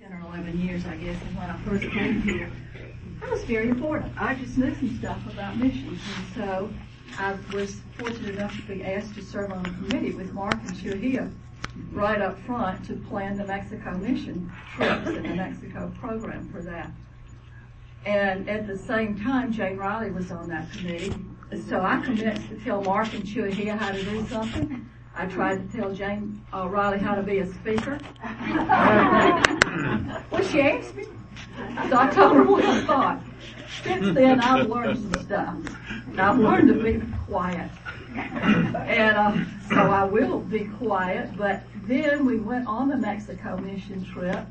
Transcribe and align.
10 0.00 0.12
or 0.12 0.20
11 0.28 0.60
years, 0.60 0.86
I 0.86 0.94
guess, 0.94 1.20
and 1.22 1.36
when 1.36 1.50
I 1.50 1.56
first 1.64 1.82
came 1.92 2.22
here, 2.22 2.48
that 3.20 3.30
was 3.30 3.42
very 3.42 3.68
important. 3.68 4.12
I 4.16 4.34
just 4.36 4.56
knew 4.56 4.72
some 4.76 4.96
stuff 4.96 5.18
about 5.26 5.56
missions, 5.56 6.00
and 6.16 6.34
so 6.36 6.70
I 7.18 7.36
was 7.52 7.80
fortunate 7.98 8.36
enough 8.36 8.54
to 8.54 8.62
be 8.62 8.84
asked 8.84 9.16
to 9.16 9.22
serve 9.22 9.50
on 9.50 9.66
a 9.66 9.70
committee 9.70 10.12
with 10.12 10.32
Mark 10.32 10.54
and 10.54 10.70
Shuhia 10.76 11.32
right 11.90 12.20
up 12.22 12.38
front 12.42 12.84
to 12.86 12.94
plan 12.94 13.36
the 13.36 13.44
Mexico 13.44 13.92
mission 13.94 14.52
trips 14.76 15.08
and 15.08 15.24
the 15.24 15.34
Mexico 15.34 15.92
program 15.98 16.48
for 16.52 16.62
that. 16.62 16.92
And 18.06 18.48
at 18.48 18.68
the 18.68 18.78
same 18.78 19.18
time, 19.20 19.52
Jane 19.52 19.78
Riley 19.78 20.12
was 20.12 20.30
on 20.30 20.48
that 20.48 20.70
committee. 20.70 21.12
So 21.68 21.80
I 21.80 22.00
commenced 22.02 22.48
to 22.50 22.56
tell 22.60 22.82
Mark 22.82 23.12
and 23.14 23.24
Shuhia 23.24 23.76
how 23.76 23.90
to 23.90 24.04
do 24.04 24.24
something. 24.28 24.88
I 25.16 25.26
tried 25.26 25.68
to 25.68 25.76
tell 25.76 25.92
Jane 25.92 26.40
uh, 26.54 26.68
Riley 26.68 26.98
how 26.98 27.16
to 27.16 27.22
be 27.24 27.38
a 27.40 27.52
speaker. 27.52 27.98
well, 30.30 30.42
she 30.42 30.60
asked 30.60 30.94
me. 30.94 31.04
So 31.88 31.98
I 31.98 32.08
told 32.10 32.36
her 32.36 32.44
what 32.44 32.64
I 32.64 32.84
thought. 32.84 33.20
Since 33.82 34.14
then, 34.14 34.40
I've 34.40 34.68
learned 34.68 34.98
some 34.98 35.24
stuff. 35.24 35.56
I've 36.18 36.38
learned 36.38 36.68
to 36.68 36.82
be 36.82 37.02
quiet. 37.26 37.70
And 38.16 39.16
uh, 39.16 39.36
so 39.68 39.76
I 39.76 40.04
will 40.04 40.40
be 40.40 40.64
quiet. 40.64 41.36
But 41.36 41.62
then 41.84 42.24
we 42.24 42.38
went 42.38 42.66
on 42.66 42.88
the 42.88 42.96
Mexico 42.96 43.56
mission 43.58 44.04
trip, 44.04 44.46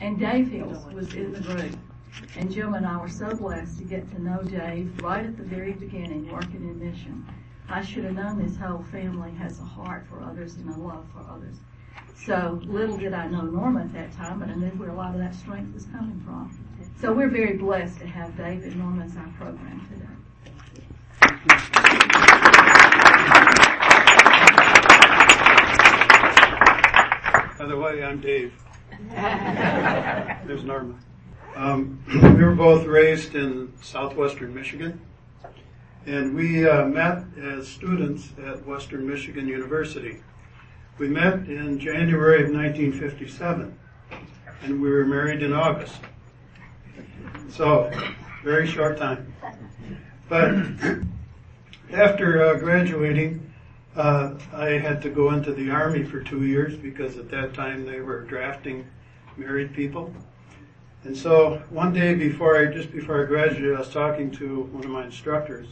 and 0.00 0.18
Dave 0.18 0.48
Hills 0.48 0.84
was 0.92 1.14
in 1.14 1.32
the 1.32 1.40
group. 1.40 1.76
And 2.36 2.50
Jim 2.50 2.74
and 2.74 2.86
I 2.86 2.96
were 2.96 3.08
so 3.08 3.34
blessed 3.34 3.78
to 3.78 3.84
get 3.84 4.10
to 4.14 4.22
know 4.22 4.42
Dave 4.42 5.00
right 5.02 5.24
at 5.24 5.36
the 5.36 5.42
very 5.42 5.72
beginning, 5.72 6.30
working 6.30 6.62
in 6.62 6.78
mission. 6.78 7.26
I 7.68 7.82
should 7.82 8.04
have 8.04 8.14
known 8.14 8.42
this 8.42 8.56
whole 8.56 8.84
family 8.90 9.32
has 9.32 9.58
a 9.58 9.64
heart 9.64 10.06
for 10.08 10.22
others 10.22 10.54
and 10.54 10.68
a 10.68 10.78
love 10.78 11.04
for 11.12 11.20
others. 11.30 11.56
So 12.24 12.60
little 12.64 12.96
did 12.96 13.12
I 13.12 13.28
know 13.28 13.42
Norma 13.42 13.82
at 13.82 13.92
that 13.92 14.12
time, 14.12 14.40
but 14.40 14.48
I 14.48 14.54
knew 14.54 14.70
where 14.70 14.90
a 14.90 14.94
lot 14.94 15.14
of 15.14 15.20
that 15.20 15.34
strength 15.34 15.74
was 15.74 15.84
coming 15.86 16.20
from. 16.24 16.58
So 17.00 17.12
we're 17.12 17.28
very 17.28 17.56
blessed 17.56 17.98
to 18.00 18.06
have 18.06 18.36
Dave 18.36 18.62
and 18.64 18.76
Norma 18.76 19.04
as 19.04 19.16
our 19.16 19.28
program 19.38 19.86
today. 19.92 20.06
By 27.58 27.66
the 27.66 27.76
way, 27.76 28.02
I'm 28.02 28.20
Dave. 28.20 28.54
There's 30.46 30.64
Norma. 30.64 30.94
Um, 31.54 32.02
we 32.08 32.44
were 32.44 32.54
both 32.54 32.86
raised 32.86 33.34
in 33.34 33.72
southwestern 33.80 34.54
Michigan, 34.54 35.00
and 36.06 36.34
we 36.34 36.68
uh, 36.68 36.86
met 36.86 37.24
as 37.40 37.68
students 37.68 38.30
at 38.44 38.66
Western 38.66 39.06
Michigan 39.06 39.48
University. 39.48 40.22
We 40.98 41.08
met 41.08 41.34
in 41.48 41.78
January 41.78 42.42
of 42.42 42.50
1957, 42.50 43.78
and 44.62 44.80
we 44.80 44.90
were 44.90 45.04
married 45.04 45.42
in 45.42 45.52
August. 45.52 46.00
So, 47.50 47.90
very 48.42 48.66
short 48.66 48.96
time. 48.96 49.34
But 50.30 50.54
after 51.92 52.42
uh, 52.42 52.58
graduating, 52.58 53.52
uh, 53.94 54.34
I 54.54 54.70
had 54.70 55.02
to 55.02 55.10
go 55.10 55.32
into 55.32 55.52
the 55.52 55.70
Army 55.70 56.02
for 56.02 56.20
two 56.22 56.46
years 56.46 56.76
because 56.76 57.18
at 57.18 57.30
that 57.30 57.52
time 57.52 57.84
they 57.84 58.00
were 58.00 58.22
drafting 58.22 58.86
married 59.36 59.74
people. 59.74 60.14
And 61.04 61.16
so 61.16 61.62
one 61.68 61.92
day 61.92 62.14
before 62.14 62.56
I, 62.56 62.72
just 62.72 62.90
before 62.90 63.22
I 63.22 63.26
graduated, 63.26 63.76
I 63.76 63.80
was 63.80 63.90
talking 63.90 64.30
to 64.32 64.62
one 64.72 64.84
of 64.84 64.90
my 64.90 65.04
instructors, 65.04 65.68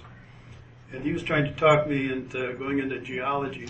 and 0.92 1.02
he 1.02 1.12
was 1.12 1.22
trying 1.22 1.44
to 1.44 1.52
talk 1.52 1.88
me 1.88 2.12
into 2.12 2.52
going 2.54 2.78
into 2.78 3.00
geology. 3.00 3.68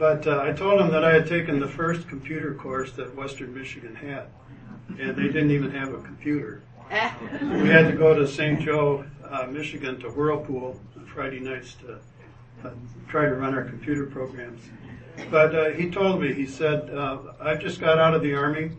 But 0.00 0.26
uh, 0.26 0.40
I 0.40 0.52
told 0.52 0.80
him 0.80 0.90
that 0.92 1.04
I 1.04 1.12
had 1.12 1.26
taken 1.26 1.60
the 1.60 1.68
first 1.68 2.08
computer 2.08 2.54
course 2.54 2.90
that 2.92 3.14
Western 3.14 3.54
Michigan 3.54 3.94
had, 3.94 4.28
and 4.98 5.14
they 5.14 5.24
didn't 5.24 5.50
even 5.50 5.70
have 5.72 5.92
a 5.92 6.00
computer. 6.00 6.62
we 6.90 7.68
had 7.68 7.86
to 7.90 7.94
go 7.98 8.14
to 8.14 8.26
St. 8.26 8.62
Joe, 8.62 9.04
uh, 9.28 9.46
Michigan, 9.50 10.00
to 10.00 10.08
Whirlpool 10.08 10.80
on 10.96 11.04
Friday 11.04 11.38
nights 11.38 11.74
to 11.82 11.98
uh, 12.64 12.70
try 13.08 13.26
to 13.26 13.34
run 13.34 13.52
our 13.52 13.64
computer 13.64 14.06
programs. 14.06 14.62
But 15.30 15.54
uh, 15.54 15.70
he 15.72 15.90
told 15.90 16.22
me, 16.22 16.32
he 16.32 16.46
said, 16.46 16.88
uh, 16.88 17.18
I 17.38 17.56
just 17.56 17.78
got 17.78 17.98
out 17.98 18.14
of 18.14 18.22
the 18.22 18.34
Army. 18.34 18.70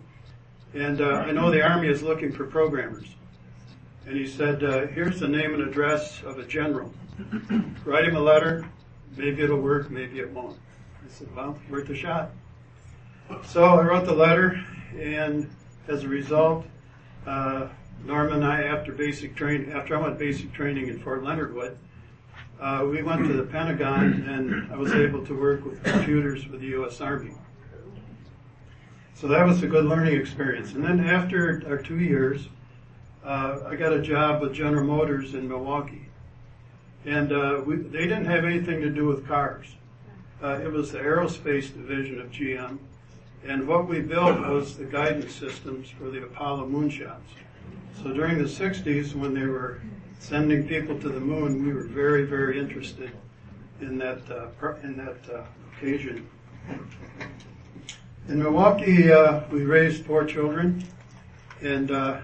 And 0.73 1.01
uh, 1.01 1.23
I 1.28 1.31
know 1.31 1.51
the 1.51 1.62
Army 1.62 1.90
is 1.90 2.01
looking 2.01 2.31
for 2.31 2.47
programmers. 2.47 3.09
And 4.07 4.17
he 4.17 4.25
said, 4.25 4.63
uh, 4.63 4.88
here's 4.88 5.19
the 5.19 5.28
name 5.28 5.53
and 5.53 5.62
address 5.62 6.23
of 6.23 6.40
a 6.40 6.46
general. 6.47 6.91
Write 7.85 8.06
him 8.06 8.16
a 8.16 8.19
letter. 8.19 8.67
Maybe 9.16 9.44
it'll 9.44 9.62
work, 9.62 9.91
maybe 9.91 10.17
it 10.17 10.31
won't. 10.31 10.57
Said, 11.11 11.35
well, 11.35 11.59
worth 11.69 11.89
a 11.89 11.95
shot. 11.95 12.31
So 13.45 13.63
I 13.63 13.83
wrote 13.83 14.05
the 14.05 14.13
letter, 14.13 14.63
and 14.97 15.49
as 15.88 16.03
a 16.03 16.07
result, 16.07 16.66
uh, 17.25 17.67
and 18.07 18.45
I, 18.45 18.63
after 18.63 18.94
basic 18.94 19.35
training, 19.35 19.73
after 19.73 19.97
I 19.97 20.01
went 20.01 20.17
basic 20.17 20.53
training 20.53 20.88
in 20.88 20.99
Fort 20.99 21.23
Leonard 21.23 21.53
Wood, 21.53 21.77
uh, 22.59 22.88
we 22.89 23.01
went 23.01 23.25
to 23.25 23.33
the 23.33 23.44
Pentagon, 23.44 24.25
and 24.27 24.72
I 24.72 24.77
was 24.77 24.94
able 24.94 25.25
to 25.25 25.38
work 25.38 25.66
with 25.66 25.83
computers 25.83 26.47
with 26.47 26.61
the 26.61 26.67
U.S. 26.67 27.01
Army. 27.01 27.33
So 29.13 29.28
that 29.28 29.45
was 29.45 29.61
a 29.63 29.67
good 29.67 29.85
learning 29.85 30.19
experience. 30.19 30.73
And 30.73 30.83
then 30.83 31.07
after 31.07 31.61
our 31.67 31.78
two 31.78 31.99
years, 31.99 32.47
uh, 33.23 33.59
I 33.67 33.75
got 33.75 33.93
a 33.93 34.01
job 34.01 34.41
with 34.41 34.53
General 34.53 34.85
Motors 34.85 35.33
in 35.33 35.47
Milwaukee. 35.47 36.07
And 37.05 37.31
uh, 37.31 37.61
we, 37.66 37.75
they 37.75 38.07
didn't 38.07 38.25
have 38.25 38.45
anything 38.45 38.81
to 38.81 38.89
do 38.89 39.05
with 39.05 39.28
cars. 39.28 39.75
Uh, 40.44 40.59
it 40.63 40.72
was 40.72 40.91
the 40.91 40.97
aerospace 40.97 41.72
division 41.74 42.19
of 42.19 42.31
GM. 42.31 42.79
And 43.46 43.68
what 43.68 43.88
we 43.88 44.02
built 44.02 44.40
was 44.40 44.75
the 44.78 44.85
guidance 44.85 45.34
systems 45.34 45.90
for 45.90 46.09
the 46.09 46.24
Apollo 46.24 46.68
moonshots. 46.68 47.19
So 48.02 48.12
during 48.12 48.38
the 48.38 48.46
60s, 48.46 49.13
when 49.13 49.34
they 49.34 49.46
were 49.46 49.81
sending 50.19 50.68
people 50.68 51.00
to 51.00 51.09
the 51.09 51.19
moon, 51.19 51.66
we 51.66 51.74
were 51.74 51.84
very, 51.84 52.25
very 52.25 52.59
interested 52.59 53.12
in 53.81 53.97
that, 54.00 54.19
uh, 54.29 54.75
in 54.84 54.97
that 54.97 55.18
uh, 55.31 55.44
occasion. 55.75 56.28
In 58.28 58.40
Milwaukee, 58.40 59.12
uh, 59.12 59.41
we 59.52 59.63
raised 59.63 60.06
four 60.06 60.23
children, 60.25 60.84
and 61.62 61.91
uh, 61.91 62.19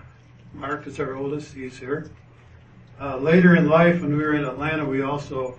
Mark 0.54 0.88
is 0.88 1.00
our 1.00 1.16
oldest. 1.16 1.54
He's 1.54 1.78
here. 1.78 2.10
Uh, 3.00 3.18
later 3.18 3.56
in 3.56 3.68
life, 3.68 4.02
when 4.02 4.16
we 4.16 4.24
were 4.24 4.34
in 4.34 4.46
Atlanta, 4.46 4.86
we 4.86 5.02
also 5.02 5.58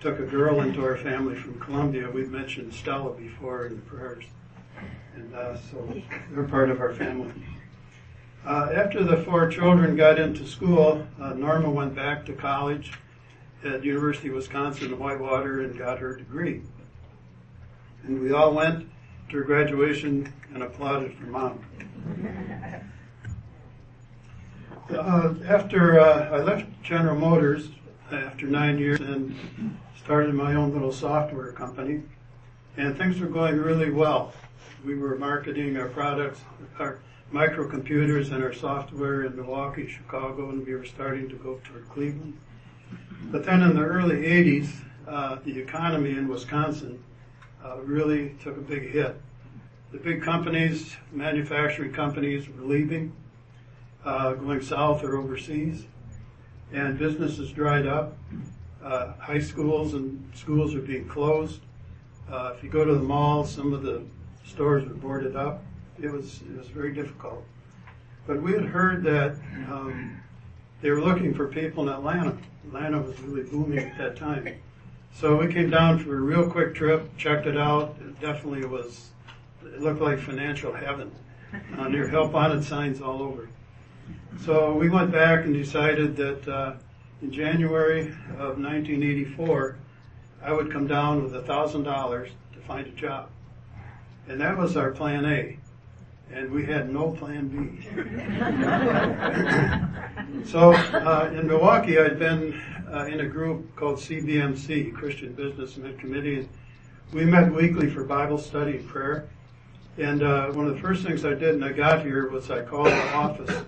took 0.00 0.18
a 0.18 0.24
girl 0.24 0.62
into 0.62 0.82
our 0.82 0.96
family 0.96 1.34
from 1.34 1.60
Colombia. 1.60 2.10
We've 2.10 2.30
mentioned 2.30 2.72
Stella 2.72 3.12
before 3.12 3.66
in 3.66 3.76
the 3.76 3.82
prayers, 3.82 4.24
and 5.14 5.34
uh, 5.34 5.58
so 5.58 6.02
they're 6.30 6.44
part 6.44 6.70
of 6.70 6.80
our 6.80 6.94
family. 6.94 7.32
Uh, 8.46 8.70
after 8.74 9.04
the 9.04 9.18
four 9.24 9.50
children 9.50 9.96
got 9.96 10.18
into 10.18 10.46
school, 10.46 11.06
uh, 11.20 11.34
Norma 11.34 11.68
went 11.70 11.94
back 11.94 12.24
to 12.24 12.32
college 12.32 12.92
at 13.62 13.84
University 13.84 14.28
of 14.28 14.36
Wisconsin 14.36 14.86
in 14.86 14.98
Whitewater 14.98 15.60
and 15.60 15.78
got 15.78 15.98
her 15.98 16.16
degree. 16.16 16.62
And 18.04 18.22
we 18.22 18.32
all 18.32 18.54
went 18.54 18.88
to 19.28 19.36
her 19.36 19.44
graduation 19.44 20.32
and 20.54 20.62
applauded 20.62 21.14
for 21.18 21.26
mom. 21.26 21.62
Uh, 24.90 25.34
after 25.46 26.00
uh, 26.00 26.30
I 26.30 26.42
left 26.42 26.64
General 26.82 27.16
Motors 27.16 27.68
after 28.10 28.46
nine 28.46 28.78
years 28.78 28.98
and 29.00 29.36
started 30.10 30.34
my 30.34 30.56
own 30.56 30.72
little 30.72 30.90
software 30.90 31.52
company, 31.52 32.02
and 32.76 32.98
things 32.98 33.20
were 33.20 33.28
going 33.28 33.56
really 33.56 33.92
well. 33.92 34.32
We 34.84 34.96
were 34.96 35.16
marketing 35.16 35.76
our 35.76 35.86
products, 35.86 36.40
our 36.80 36.98
microcomputers 37.32 38.32
and 38.32 38.42
our 38.42 38.52
software 38.52 39.22
in 39.22 39.36
Milwaukee, 39.36 39.86
Chicago, 39.86 40.50
and 40.50 40.66
we 40.66 40.74
were 40.74 40.84
starting 40.84 41.28
to 41.28 41.36
go 41.36 41.60
toward 41.62 41.88
Cleveland. 41.90 42.36
But 43.26 43.44
then 43.44 43.62
in 43.62 43.76
the 43.76 43.84
early 43.84 44.16
80s, 44.16 44.72
uh, 45.06 45.36
the 45.44 45.56
economy 45.56 46.10
in 46.10 46.26
Wisconsin 46.26 47.00
uh, 47.64 47.76
really 47.82 48.34
took 48.42 48.56
a 48.56 48.62
big 48.62 48.90
hit. 48.90 49.14
The 49.92 49.98
big 49.98 50.24
companies, 50.24 50.96
manufacturing 51.12 51.92
companies, 51.92 52.48
were 52.48 52.66
leaving, 52.66 53.12
uh, 54.04 54.32
going 54.32 54.60
south 54.60 55.04
or 55.04 55.16
overseas, 55.16 55.84
and 56.72 56.98
businesses 56.98 57.52
dried 57.52 57.86
up. 57.86 58.16
Uh, 58.82 59.12
high 59.18 59.38
schools 59.38 59.94
and 59.94 60.30
schools 60.34 60.74
are 60.74 60.80
being 60.80 61.06
closed. 61.06 61.60
Uh, 62.30 62.52
if 62.56 62.62
you 62.62 62.70
go 62.70 62.84
to 62.84 62.94
the 62.94 63.00
mall, 63.00 63.44
some 63.44 63.72
of 63.72 63.82
the 63.82 64.02
stores 64.46 64.86
were 64.88 64.94
boarded 64.94 65.36
up. 65.36 65.62
It 66.00 66.10
was 66.10 66.40
it 66.42 66.56
was 66.56 66.68
very 66.68 66.92
difficult. 66.92 67.44
But 68.26 68.42
we 68.42 68.52
had 68.52 68.64
heard 68.64 69.02
that 69.04 69.36
um, 69.70 70.20
they 70.80 70.90
were 70.90 71.00
looking 71.00 71.34
for 71.34 71.46
people 71.46 71.88
in 71.88 71.94
Atlanta. 71.94 72.36
Atlanta 72.66 73.00
was 73.00 73.18
really 73.20 73.42
booming 73.42 73.78
at 73.78 73.98
that 73.98 74.16
time. 74.16 74.56
So 75.14 75.36
we 75.36 75.52
came 75.52 75.70
down 75.70 75.98
for 75.98 76.16
a 76.16 76.20
real 76.20 76.48
quick 76.48 76.74
trip, 76.74 77.16
checked 77.16 77.46
it 77.46 77.56
out. 77.56 77.96
It 78.00 78.20
definitely 78.20 78.64
was, 78.64 79.10
it 79.64 79.80
looked 79.80 80.00
like 80.00 80.18
financial 80.20 80.72
heaven. 80.72 81.10
Uh, 81.76 81.88
there 81.88 82.06
help 82.06 82.32
wanted 82.32 82.64
signs 82.64 83.00
all 83.00 83.22
over. 83.22 83.48
So 84.44 84.72
we 84.74 84.88
went 84.88 85.10
back 85.10 85.44
and 85.44 85.52
decided 85.52 86.16
that 86.16 86.48
uh, 86.48 86.74
in 87.22 87.32
January 87.32 88.08
of 88.38 88.58
1984, 88.58 89.76
I 90.42 90.52
would 90.52 90.72
come 90.72 90.86
down 90.86 91.22
with 91.22 91.32
$1,000 91.32 92.28
to 92.54 92.60
find 92.60 92.86
a 92.86 92.90
job. 92.90 93.28
And 94.28 94.40
that 94.40 94.56
was 94.56 94.76
our 94.76 94.90
plan 94.90 95.26
A. 95.26 95.58
and 96.32 96.50
we 96.50 96.64
had 96.64 96.92
no 96.92 97.10
plan 97.10 97.48
B. 97.48 97.84
so 100.48 100.72
uh, 100.72 101.30
in 101.34 101.46
Milwaukee, 101.46 101.98
I'd 101.98 102.18
been 102.18 102.58
uh, 102.90 103.04
in 103.06 103.20
a 103.20 103.26
group 103.26 103.74
called 103.76 103.98
CBMC, 103.98 104.94
Christian 104.94 105.32
Business 105.34 105.74
Businessmen 105.74 105.98
Committee. 105.98 106.48
We 107.12 107.24
met 107.24 107.52
weekly 107.52 107.90
for 107.90 108.04
Bible 108.04 108.38
study 108.38 108.76
and 108.78 108.88
prayer. 108.88 109.28
And 109.98 110.22
uh, 110.22 110.52
one 110.52 110.66
of 110.66 110.74
the 110.74 110.80
first 110.80 111.04
things 111.04 111.24
I 111.24 111.34
did 111.34 111.60
when 111.60 111.64
I 111.64 111.72
got 111.72 112.02
here 112.02 112.30
was 112.30 112.50
I 112.50 112.62
called 112.62 112.86
the 112.86 113.14
office 113.14 113.64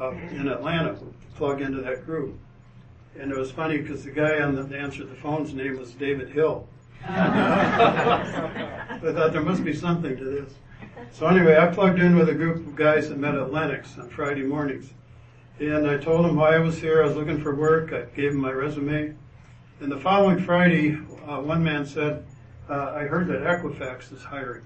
uh, 0.00 0.12
in 0.30 0.48
Atlanta 0.48 0.94
to 0.94 1.12
plug 1.34 1.60
into 1.60 1.82
that 1.82 2.06
group. 2.06 2.38
And 3.18 3.30
it 3.30 3.36
was 3.36 3.50
funny 3.50 3.78
because 3.78 4.04
the 4.04 4.10
guy 4.10 4.40
on 4.40 4.54
the 4.54 4.76
answered 4.76 5.10
the 5.10 5.14
phone's 5.16 5.54
name 5.54 5.78
was 5.78 5.92
David 5.92 6.30
Hill. 6.30 6.66
I 7.08 8.98
thought 9.00 9.32
there 9.32 9.42
must 9.42 9.64
be 9.64 9.74
something 9.74 10.16
to 10.16 10.24
this. 10.24 10.52
So 11.12 11.26
anyway, 11.26 11.56
I 11.56 11.66
plugged 11.68 12.00
in 12.00 12.16
with 12.16 12.28
a 12.28 12.34
group 12.34 12.66
of 12.66 12.76
guys 12.76 13.08
that 13.08 13.18
met 13.18 13.34
at 13.34 13.52
Lenox 13.52 13.96
on 13.98 14.08
Friday 14.08 14.42
mornings. 14.42 14.90
And 15.60 15.88
I 15.88 15.96
told 15.96 16.24
them 16.24 16.36
why 16.36 16.54
I 16.54 16.58
was 16.58 16.78
here. 16.78 17.02
I 17.02 17.06
was 17.06 17.16
looking 17.16 17.40
for 17.40 17.54
work. 17.54 17.92
I 17.92 18.02
gave 18.14 18.32
them 18.32 18.40
my 18.40 18.52
resume. 18.52 19.14
And 19.80 19.92
the 19.92 19.98
following 19.98 20.40
Friday, 20.40 20.98
uh, 21.26 21.40
one 21.40 21.62
man 21.62 21.86
said, 21.86 22.24
uh, 22.68 22.92
I 22.94 23.04
heard 23.04 23.28
that 23.28 23.42
Equifax 23.42 24.12
is 24.12 24.22
hiring. 24.22 24.64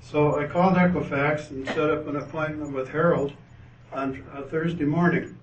So 0.00 0.40
I 0.40 0.46
called 0.46 0.76
Equifax 0.76 1.50
and 1.50 1.66
set 1.66 1.90
up 1.90 2.06
an 2.06 2.16
appointment 2.16 2.72
with 2.72 2.88
Harold 2.88 3.32
on 3.92 4.24
a 4.34 4.42
Thursday 4.42 4.84
morning. 4.84 5.36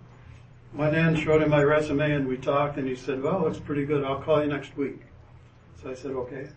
Went 0.77 0.95
in, 0.95 1.15
showed 1.15 1.41
him 1.41 1.50
my 1.50 1.63
resume, 1.63 2.12
and 2.12 2.27
we 2.27 2.38
talked, 2.38 2.77
and 2.77 2.88
he 2.88 2.95
said, 2.95 3.24
well, 3.24 3.41
looks 3.41 3.57
pretty 3.57 3.83
good. 3.83 4.03
I'll 4.03 4.21
call 4.21 4.44
you 4.44 4.47
next 4.47 4.77
week. 4.77 5.01
So 5.81 5.89
I 5.89 5.95
said, 5.95 6.12
okay. 6.12 6.50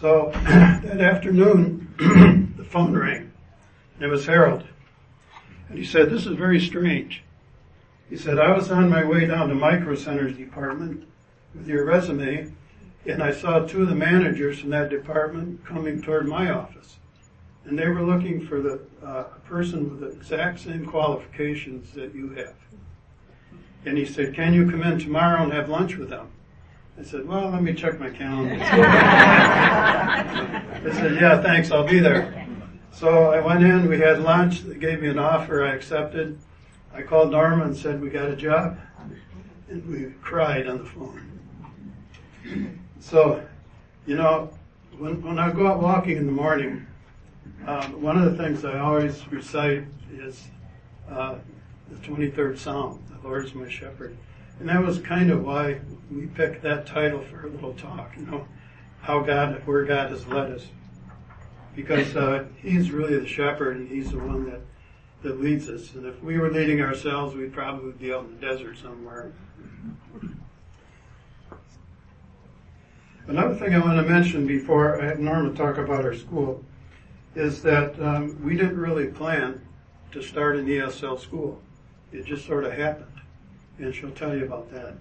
So 0.00 0.32
that 0.34 1.00
afternoon, 1.00 2.54
the 2.56 2.64
phone 2.64 2.96
rang. 2.96 3.32
It 4.00 4.06
was 4.06 4.26
Harold. 4.26 4.64
And 5.68 5.78
he 5.78 5.84
said, 5.84 6.10
this 6.10 6.26
is 6.26 6.36
very 6.36 6.60
strange. 6.60 7.22
He 8.10 8.16
said, 8.16 8.40
I 8.40 8.52
was 8.56 8.72
on 8.72 8.88
my 8.88 9.04
way 9.04 9.26
down 9.26 9.48
to 9.50 9.54
Micro 9.54 9.94
Centers 9.94 10.36
department 10.36 11.06
with 11.54 11.68
your 11.68 11.84
resume, 11.84 12.52
and 13.06 13.22
I 13.22 13.32
saw 13.32 13.60
two 13.60 13.82
of 13.82 13.88
the 13.88 13.94
managers 13.94 14.58
from 14.58 14.70
that 14.70 14.90
department 14.90 15.64
coming 15.64 16.02
toward 16.02 16.26
my 16.26 16.50
office. 16.50 16.96
And 17.68 17.78
they 17.78 17.86
were 17.86 18.02
looking 18.02 18.44
for 18.46 18.62
the 18.62 18.80
uh, 19.04 19.24
person 19.44 19.90
with 19.90 20.00
the 20.00 20.06
exact 20.06 20.60
same 20.60 20.86
qualifications 20.86 21.92
that 21.92 22.14
you 22.14 22.30
have. 22.30 22.54
And 23.84 23.98
he 23.98 24.06
said, 24.06 24.34
can 24.34 24.54
you 24.54 24.70
come 24.70 24.82
in 24.82 24.98
tomorrow 24.98 25.42
and 25.42 25.52
have 25.52 25.68
lunch 25.68 25.96
with 25.96 26.08
them? 26.08 26.30
I 26.98 27.02
said, 27.02 27.28
well, 27.28 27.50
let 27.50 27.62
me 27.62 27.74
check 27.74 28.00
my 28.00 28.08
calendar. 28.08 28.56
I 28.62 30.24
said, 30.92 31.20
yeah, 31.20 31.42
thanks, 31.42 31.70
I'll 31.70 31.86
be 31.86 31.98
there. 31.98 32.46
So 32.90 33.32
I 33.32 33.40
went 33.40 33.62
in, 33.62 33.86
we 33.86 34.00
had 34.00 34.20
lunch, 34.20 34.62
they 34.62 34.76
gave 34.76 35.02
me 35.02 35.08
an 35.08 35.18
offer, 35.18 35.62
I 35.62 35.74
accepted. 35.74 36.38
I 36.94 37.02
called 37.02 37.32
Norma 37.32 37.64
and 37.64 37.76
said, 37.76 38.00
we 38.00 38.08
got 38.08 38.30
a 38.30 38.36
job. 38.36 38.78
And 39.68 39.86
we 39.86 40.14
cried 40.22 40.66
on 40.66 40.78
the 40.78 40.86
phone. 40.86 41.20
So, 42.98 43.46
you 44.06 44.16
know, 44.16 44.50
when, 44.96 45.20
when 45.22 45.38
I 45.38 45.52
go 45.52 45.66
out 45.66 45.82
walking 45.82 46.16
in 46.16 46.24
the 46.24 46.32
morning, 46.32 46.86
um, 47.66 48.00
one 48.00 48.16
of 48.16 48.30
the 48.30 48.42
things 48.42 48.64
I 48.64 48.78
always 48.78 49.26
recite 49.28 49.84
is 50.12 50.48
uh, 51.10 51.36
the 51.90 51.96
23rd 51.96 52.58
Psalm, 52.58 53.02
the 53.10 53.26
Lord 53.26 53.44
is 53.44 53.54
my 53.54 53.68
shepherd. 53.68 54.16
And 54.60 54.68
that 54.68 54.84
was 54.84 54.98
kind 54.98 55.30
of 55.30 55.44
why 55.44 55.80
we 56.10 56.26
picked 56.26 56.62
that 56.62 56.86
title 56.86 57.22
for 57.22 57.46
a 57.46 57.50
little 57.50 57.74
talk, 57.74 58.12
you 58.16 58.26
know, 58.26 58.46
how 59.00 59.20
God, 59.20 59.62
where 59.66 59.84
God 59.84 60.10
has 60.10 60.26
led 60.26 60.52
us. 60.52 60.66
Because 61.76 62.16
uh, 62.16 62.44
He's 62.60 62.90
really 62.90 63.18
the 63.18 63.26
shepherd 63.26 63.76
and 63.76 63.88
He's 63.88 64.10
the 64.10 64.18
one 64.18 64.50
that, 64.50 64.60
that 65.22 65.40
leads 65.40 65.68
us. 65.68 65.94
And 65.94 66.06
if 66.06 66.20
we 66.22 66.38
were 66.38 66.50
leading 66.50 66.80
ourselves, 66.80 67.34
we'd 67.34 67.52
probably 67.52 67.92
be 67.92 68.12
out 68.12 68.24
in 68.24 68.38
the 68.38 68.46
desert 68.46 68.78
somewhere. 68.78 69.32
Another 73.28 73.54
thing 73.54 73.74
I 73.74 73.78
want 73.78 74.04
to 74.04 74.10
mention 74.10 74.46
before 74.46 75.00
I 75.00 75.04
have 75.04 75.20
Norma 75.20 75.52
talk 75.52 75.76
about 75.76 76.04
our 76.04 76.14
school 76.14 76.64
is 77.38 77.62
that 77.62 78.00
um, 78.02 78.36
we 78.42 78.56
didn't 78.56 78.78
really 78.78 79.06
plan 79.06 79.60
to 80.10 80.20
start 80.20 80.56
an 80.56 80.66
ESL 80.66 81.20
school. 81.20 81.62
It 82.12 82.26
just 82.26 82.44
sort 82.44 82.64
of 82.64 82.72
happened 82.72 83.12
and 83.78 83.94
she'll 83.94 84.10
tell 84.10 84.36
you 84.36 84.44
about 84.44 84.72
that. 84.72 84.94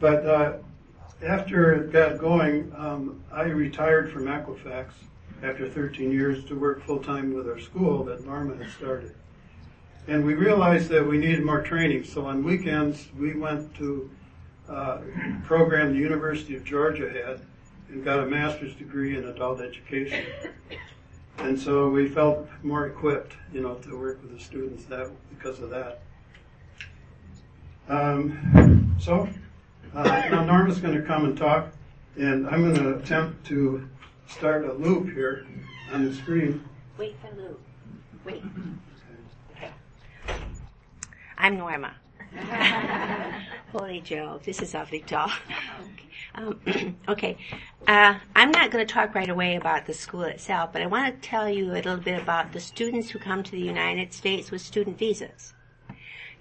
But 0.00 0.26
uh, 0.26 0.52
after 1.22 1.74
it 1.74 1.92
got 1.92 2.18
going, 2.18 2.72
um, 2.76 3.22
I 3.32 3.42
retired 3.42 4.12
from 4.12 4.24
Equifax 4.24 4.90
after 5.42 5.68
13 5.68 6.10
years 6.10 6.44
to 6.46 6.58
work 6.58 6.82
full 6.84 6.98
time 6.98 7.32
with 7.34 7.48
our 7.48 7.60
school 7.60 8.02
that 8.04 8.24
Norma 8.24 8.56
had 8.56 8.70
started. 8.72 9.14
And 10.08 10.24
we 10.24 10.34
realized 10.34 10.88
that 10.88 11.06
we 11.06 11.18
needed 11.18 11.44
more 11.44 11.62
training, 11.62 12.02
so 12.02 12.26
on 12.26 12.42
weekends 12.42 13.08
we 13.16 13.36
went 13.36 13.72
to 13.76 14.10
uh, 14.68 14.98
a 15.02 15.42
program 15.44 15.92
the 15.92 15.98
University 15.98 16.56
of 16.56 16.64
Georgia 16.64 17.10
had 17.10 17.40
and 17.90 18.04
got 18.04 18.18
a 18.18 18.26
master's 18.26 18.74
degree 18.74 19.16
in 19.16 19.24
adult 19.26 19.60
education. 19.60 20.26
And 21.38 21.58
so 21.58 21.88
we 21.88 22.08
felt 22.08 22.48
more 22.62 22.86
equipped, 22.86 23.34
you 23.52 23.60
know, 23.60 23.74
to 23.76 23.98
work 23.98 24.20
with 24.22 24.36
the 24.36 24.42
students 24.42 24.84
that 24.86 25.10
because 25.30 25.60
of 25.60 25.70
that. 25.70 26.00
Um, 27.88 28.96
so 29.00 29.28
uh, 29.94 30.02
now 30.02 30.44
Norma's 30.44 30.78
going 30.78 30.94
to 30.94 31.02
come 31.02 31.24
and 31.24 31.38
talk, 31.38 31.72
and 32.16 32.46
I'm 32.48 32.62
going 32.62 32.74
to 32.74 32.96
attempt 32.96 33.46
to 33.46 33.88
start 34.28 34.64
a 34.64 34.72
loop 34.72 35.12
here 35.12 35.46
on 35.92 36.04
the 36.04 36.14
screen. 36.14 36.62
Wait 36.98 37.16
for 37.20 37.34
loop. 37.40 37.60
Wait. 38.24 38.42
Okay. 39.56 39.70
I'm 41.38 41.56
Norma. 41.56 41.94
Holy 43.72 44.00
Joe, 44.00 44.40
this 44.44 44.60
is 44.60 44.74
awfully 44.74 45.00
tall. 45.00 45.30
Um, 46.38 46.60
okay, 47.08 47.36
uh, 47.86 48.14
I'm 48.36 48.50
not 48.50 48.70
going 48.70 48.86
to 48.86 48.92
talk 48.92 49.14
right 49.14 49.28
away 49.28 49.56
about 49.56 49.86
the 49.86 49.94
school 49.94 50.22
itself, 50.22 50.72
but 50.72 50.82
I 50.82 50.86
want 50.86 51.20
to 51.20 51.28
tell 51.28 51.48
you 51.48 51.70
a 51.70 51.72
little 51.72 51.96
bit 51.96 52.20
about 52.20 52.52
the 52.52 52.60
students 52.60 53.10
who 53.10 53.18
come 53.18 53.42
to 53.42 53.50
the 53.50 53.60
United 53.60 54.12
States 54.12 54.50
with 54.50 54.60
student 54.60 54.98
visas. 54.98 55.54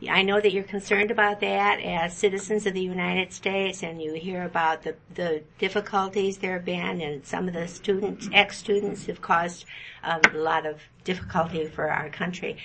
I 0.08 0.22
know 0.22 0.40
that 0.40 0.54
you're 0.54 0.64
concerned 0.64 1.10
about 1.10 1.40
that 1.40 1.80
as 1.82 2.16
citizens 2.16 2.68
of 2.68 2.76
the 2.76 2.82
United 2.82 3.34
States 3.34 3.82
and 3.82 4.00
you 4.00 4.14
hear 4.14 4.44
about 4.44 4.84
the, 4.84 4.96
the 5.16 5.42
difficulties 5.58 6.38
there 6.38 6.54
have 6.54 6.66
been 6.66 7.02
and 7.02 7.26
some 7.26 7.48
of 7.48 7.56
the 7.56 7.68
students, 7.68 8.30
ex-students 8.32 9.08
have 9.08 9.22
caused 9.22 9.66
um, 10.04 10.22
a 10.32 10.38
lot 10.38 10.68
of 10.68 10.82
difficulty 11.04 11.66
for 11.66 11.90
our 11.90 12.10
country. 12.10 12.58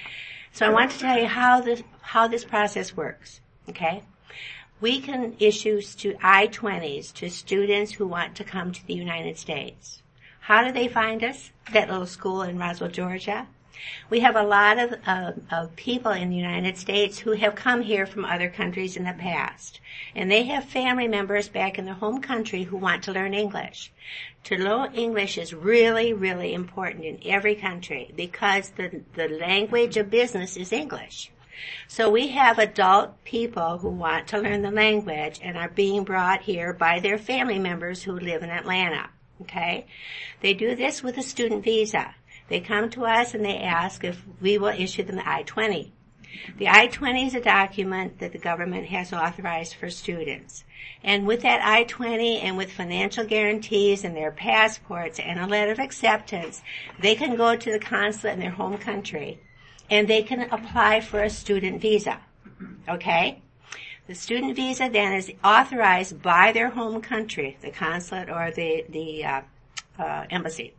So 0.53 0.67
I 0.67 0.69
want 0.69 0.91
to 0.91 0.99
tell 0.99 1.19
you 1.19 1.27
how 1.27 1.63
this, 1.63 1.83
how 2.03 2.29
this 2.29 2.45
process 2.45 2.95
works. 2.95 3.41
Okay? 3.67 4.03
We 4.83 5.01
can 5.01 5.37
issue 5.39 5.81
stu- 5.81 6.17
I-20s 6.21 7.15
to 7.15 7.31
students 7.31 7.93
who 7.93 8.05
want 8.05 8.35
to 8.35 8.43
come 8.43 8.73
to 8.73 8.85
the 8.85 8.95
United 8.95 9.39
States. 9.39 10.03
How 10.41 10.65
do 10.65 10.73
they 10.73 10.89
find 10.89 11.23
us? 11.23 11.53
That 11.73 11.89
little 11.89 12.05
school 12.05 12.43
in 12.43 12.59
Roswell, 12.59 12.91
Georgia. 12.91 13.47
We 14.11 14.19
have 14.21 14.35
a 14.35 14.43
lot 14.43 14.81
of, 14.81 14.95
uh, 15.07 15.33
of 15.53 15.77
people 15.77 16.11
in 16.11 16.31
the 16.31 16.37
United 16.37 16.77
States 16.77 17.21
who 17.21 17.31
have 17.35 17.55
come 17.55 17.83
here 17.83 18.07
from 18.07 18.25
other 18.25 18.51
countries 18.51 18.97
in 18.97 19.05
the 19.05 19.13
past. 19.13 19.79
And 20.17 20.29
they 20.29 20.43
have 20.47 20.65
family 20.65 21.07
members 21.07 21.49
back 21.49 21.79
in 21.79 21.85
their 21.85 21.95
home 21.95 22.21
country 22.21 22.65
who 22.65 22.77
want 22.77 23.05
to 23.05 23.13
learn 23.13 23.35
English. 23.35 23.93
To 24.45 24.57
learn 24.57 24.95
English 24.95 25.39
is 25.39 25.55
really, 25.55 26.13
really 26.13 26.55
important 26.55 27.05
in 27.05 27.21
every 27.25 27.55
country 27.55 28.13
because 28.17 28.71
the, 28.71 29.03
the 29.15 29.29
language 29.29 29.97
of 29.97 30.11
business 30.11 30.57
is 30.57 30.73
English. 30.73 31.31
So 31.87 32.11
we 32.11 32.29
have 32.29 32.59
adult 32.59 33.25
people 33.25 33.79
who 33.79 33.91
want 33.91 34.29
to 34.29 34.39
learn 34.39 34.63
the 34.63 34.71
language 34.71 35.41
and 35.43 35.57
are 35.57 35.69
being 35.69 36.05
brought 36.05 36.43
here 36.43 36.73
by 36.73 37.01
their 37.01 37.19
family 37.19 37.59
members 37.59 38.03
who 38.03 38.13
live 38.13 38.43
in 38.43 38.51
Atlanta. 38.51 39.11
Okay? 39.43 39.87
They 40.41 40.55
do 40.55 40.75
this 40.75 41.03
with 41.03 41.19
a 41.19 41.23
student 41.23 41.65
visa. 41.65 42.15
They 42.49 42.61
come 42.61 42.91
to 42.91 43.05
us 43.05 43.35
and 43.35 43.45
they 43.45 43.59
ask 43.59 44.05
if 44.05 44.23
we 44.41 44.59
will 44.59 44.69
issue 44.69 45.03
them 45.03 45.17
the 45.17 45.29
I-20. 45.29 45.91
The 46.57 46.69
I-20 46.69 47.27
is 47.27 47.35
a 47.35 47.41
document 47.41 48.19
that 48.19 48.33
the 48.33 48.39
government 48.39 48.87
has 48.87 49.13
authorized 49.13 49.75
for 49.75 49.91
students. 49.91 50.65
And 51.05 51.27
with 51.27 51.43
that 51.43 51.63
I-20 51.63 52.43
and 52.43 52.57
with 52.57 52.73
financial 52.73 53.25
guarantees 53.25 54.05
and 54.05 54.17
their 54.17 54.33
passports 54.33 55.19
and 55.19 55.39
a 55.39 55.47
letter 55.47 55.73
of 55.73 55.79
acceptance, 55.79 56.63
they 57.01 57.15
can 57.15 57.37
go 57.37 57.55
to 57.55 57.73
the 57.73 57.79
consulate 57.79 58.35
in 58.35 58.41
their 58.41 58.51
home 58.51 58.79
country 58.79 59.41
and 59.93 60.09
they 60.09 60.23
can 60.23 60.41
apply 60.51 61.03
for 61.03 61.23
a 61.23 61.29
student 61.29 61.83
visa. 61.83 62.19
Okay? 62.89 63.43
The 64.07 64.15
student 64.15 64.57
visa 64.57 64.89
then 64.91 65.13
is 65.13 65.31
authorized 65.45 66.23
by 66.23 66.51
their 66.51 66.71
home 66.71 67.03
country, 67.03 67.59
the 67.61 67.71
consulate 67.71 68.31
or 68.31 68.51
the, 68.51 68.87
the 68.89 69.23
uh, 69.23 69.41
uh, 69.99 70.25
embassy. 70.31 70.73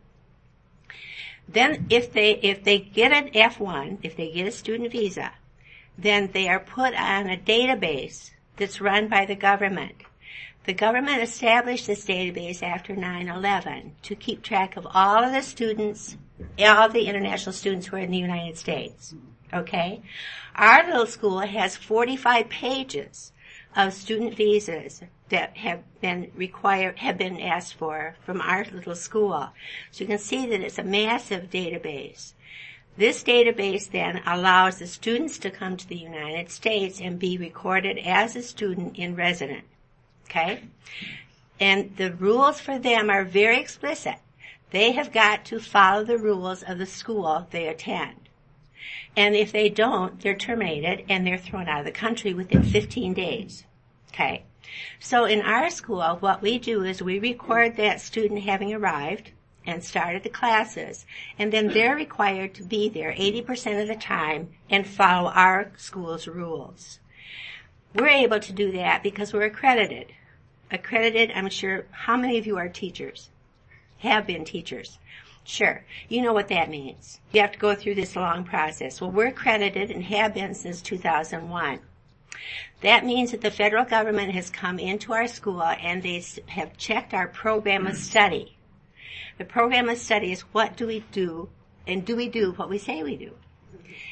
Then 1.48 1.86
if 1.90 2.12
they, 2.12 2.32
if 2.42 2.64
they 2.64 2.80
get 2.80 3.12
an 3.12 3.28
F1, 3.28 3.98
if 4.02 4.16
they 4.16 4.32
get 4.32 4.48
a 4.48 4.50
student 4.50 4.90
visa, 4.90 5.30
then 5.96 6.30
they 6.32 6.48
are 6.48 6.58
put 6.58 6.92
on 6.94 7.30
a 7.30 7.36
database 7.36 8.32
that's 8.56 8.80
run 8.80 9.06
by 9.06 9.26
the 9.26 9.36
government. 9.36 9.94
The 10.64 10.72
government 10.72 11.22
established 11.22 11.86
this 11.86 12.06
database 12.06 12.62
after 12.62 12.94
9-11 12.94 13.90
to 14.00 14.14
keep 14.14 14.42
track 14.42 14.78
of 14.78 14.86
all 14.94 15.22
of 15.22 15.32
the 15.32 15.42
students, 15.42 16.16
all 16.58 16.88
the 16.88 17.06
international 17.06 17.52
students 17.52 17.86
who 17.86 17.96
are 17.96 18.00
in 18.00 18.10
the 18.10 18.16
United 18.16 18.56
States. 18.56 19.14
Okay? 19.52 20.00
Our 20.56 20.86
little 20.86 21.06
school 21.06 21.40
has 21.40 21.76
45 21.76 22.48
pages 22.48 23.32
of 23.76 23.92
student 23.92 24.36
visas 24.36 25.02
that 25.28 25.54
have 25.58 25.82
been 26.00 26.30
required, 26.34 26.98
have 27.00 27.18
been 27.18 27.40
asked 27.40 27.74
for 27.74 28.16
from 28.24 28.40
our 28.40 28.64
little 28.72 28.94
school. 28.94 29.50
So 29.90 30.04
you 30.04 30.06
can 30.06 30.18
see 30.18 30.46
that 30.46 30.62
it's 30.62 30.78
a 30.78 30.84
massive 30.84 31.50
database. 31.50 32.32
This 32.96 33.22
database 33.22 33.90
then 33.90 34.22
allows 34.24 34.78
the 34.78 34.86
students 34.86 35.36
to 35.38 35.50
come 35.50 35.76
to 35.76 35.86
the 35.86 35.96
United 35.96 36.50
States 36.50 37.00
and 37.02 37.18
be 37.18 37.36
recorded 37.36 37.98
as 37.98 38.34
a 38.34 38.42
student 38.42 38.96
in 38.96 39.14
resident. 39.14 39.64
Okay? 40.24 40.64
And 41.60 41.96
the 41.96 42.12
rules 42.12 42.60
for 42.60 42.78
them 42.78 43.10
are 43.10 43.24
very 43.24 43.60
explicit. 43.60 44.16
They 44.70 44.92
have 44.92 45.12
got 45.12 45.44
to 45.46 45.60
follow 45.60 46.04
the 46.04 46.18
rules 46.18 46.62
of 46.62 46.78
the 46.78 46.86
school 46.86 47.46
they 47.50 47.68
attend. 47.68 48.28
And 49.16 49.36
if 49.36 49.52
they 49.52 49.68
don't, 49.68 50.20
they're 50.20 50.34
terminated 50.34 51.04
and 51.08 51.26
they're 51.26 51.38
thrown 51.38 51.68
out 51.68 51.80
of 51.80 51.86
the 51.86 51.92
country 51.92 52.34
within 52.34 52.62
15 52.62 53.14
days. 53.14 53.64
Okay? 54.08 54.44
So 54.98 55.24
in 55.24 55.42
our 55.42 55.70
school, 55.70 56.16
what 56.20 56.42
we 56.42 56.58
do 56.58 56.82
is 56.82 57.02
we 57.02 57.18
record 57.18 57.76
that 57.76 58.00
student 58.00 58.42
having 58.42 58.74
arrived 58.74 59.30
and 59.66 59.82
started 59.82 60.22
the 60.22 60.28
classes, 60.28 61.06
and 61.38 61.52
then 61.52 61.68
they're 61.68 61.94
required 61.94 62.54
to 62.54 62.62
be 62.62 62.88
there 62.88 63.12
80% 63.12 63.80
of 63.80 63.88
the 63.88 63.96
time 63.96 64.50
and 64.68 64.86
follow 64.86 65.30
our 65.30 65.72
school's 65.76 66.26
rules. 66.26 66.98
We're 67.94 68.08
able 68.08 68.40
to 68.40 68.52
do 68.52 68.72
that 68.72 69.02
because 69.02 69.32
we're 69.32 69.44
accredited. 69.44 70.12
Accredited, 70.70 71.30
I'm 71.34 71.48
sure, 71.48 71.86
how 71.92 72.16
many 72.16 72.38
of 72.38 72.46
you 72.46 72.56
are 72.56 72.68
teachers? 72.68 73.30
Have 73.98 74.26
been 74.26 74.44
teachers? 74.44 74.98
Sure. 75.44 75.84
You 76.08 76.22
know 76.22 76.32
what 76.32 76.48
that 76.48 76.70
means. 76.70 77.20
You 77.32 77.42
have 77.42 77.52
to 77.52 77.58
go 77.58 77.74
through 77.74 77.94
this 77.94 78.16
long 78.16 78.44
process. 78.44 79.00
Well, 79.00 79.10
we're 79.10 79.28
accredited 79.28 79.90
and 79.90 80.02
have 80.04 80.34
been 80.34 80.54
since 80.54 80.80
2001. 80.82 81.80
That 82.80 83.04
means 83.04 83.30
that 83.30 83.42
the 83.42 83.50
federal 83.50 83.84
government 83.84 84.32
has 84.32 84.50
come 84.50 84.78
into 84.78 85.12
our 85.12 85.28
school 85.28 85.62
and 85.62 86.02
they 86.02 86.24
have 86.48 86.76
checked 86.76 87.14
our 87.14 87.28
program 87.28 87.86
of 87.86 87.96
study. 87.96 88.56
The 89.38 89.44
program 89.44 89.88
of 89.88 89.98
study 89.98 90.32
is 90.32 90.40
what 90.40 90.76
do 90.76 90.86
we 90.86 91.04
do 91.12 91.48
and 91.86 92.04
do 92.04 92.16
we 92.16 92.28
do 92.28 92.52
what 92.52 92.68
we 92.68 92.78
say 92.78 93.02
we 93.02 93.16
do? 93.16 93.34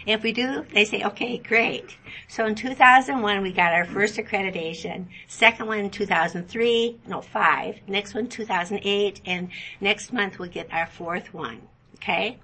If 0.06 0.22
we 0.22 0.32
do, 0.32 0.64
they 0.72 0.84
say, 0.84 1.02
okay, 1.04 1.38
great. 1.38 1.96
So 2.28 2.46
in 2.46 2.54
2001, 2.54 3.42
we 3.42 3.52
got 3.52 3.72
our 3.72 3.84
first 3.84 4.16
accreditation. 4.16 5.06
Second 5.28 5.66
one 5.66 5.78
in 5.78 5.90
2003, 5.90 7.00
no, 7.06 7.20
five. 7.20 7.80
Next 7.86 8.14
one 8.14 8.28
2008, 8.28 9.20
and 9.24 9.48
next 9.80 10.12
month 10.12 10.38
we'll 10.38 10.48
get 10.48 10.72
our 10.72 10.86
fourth 10.86 11.32
one. 11.32 11.62
Okay? 11.96 12.38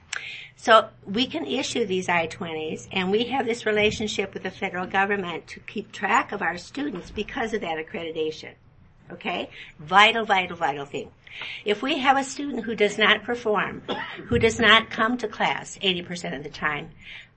So 0.56 0.88
we 1.04 1.26
can 1.26 1.46
issue 1.46 1.84
these 1.84 2.08
I-20s 2.08 2.88
and 2.90 3.10
we 3.10 3.24
have 3.24 3.46
this 3.46 3.64
relationship 3.64 4.34
with 4.34 4.42
the 4.42 4.50
federal 4.50 4.86
government 4.86 5.46
to 5.48 5.60
keep 5.60 5.92
track 5.92 6.32
of 6.32 6.42
our 6.42 6.58
students 6.58 7.10
because 7.10 7.54
of 7.54 7.60
that 7.60 7.78
accreditation. 7.78 8.52
Okay? 9.10 9.50
Vital, 9.78 10.24
vital, 10.24 10.56
vital 10.56 10.84
thing. 10.84 11.10
If 11.64 11.82
we 11.82 11.98
have 11.98 12.16
a 12.16 12.24
student 12.24 12.64
who 12.64 12.74
does 12.74 12.98
not 12.98 13.22
perform, 13.22 13.82
who 14.26 14.38
does 14.38 14.58
not 14.58 14.90
come 14.90 15.18
to 15.18 15.28
class 15.28 15.78
80% 15.82 16.36
of 16.36 16.42
the 16.42 16.50
time, 16.50 16.90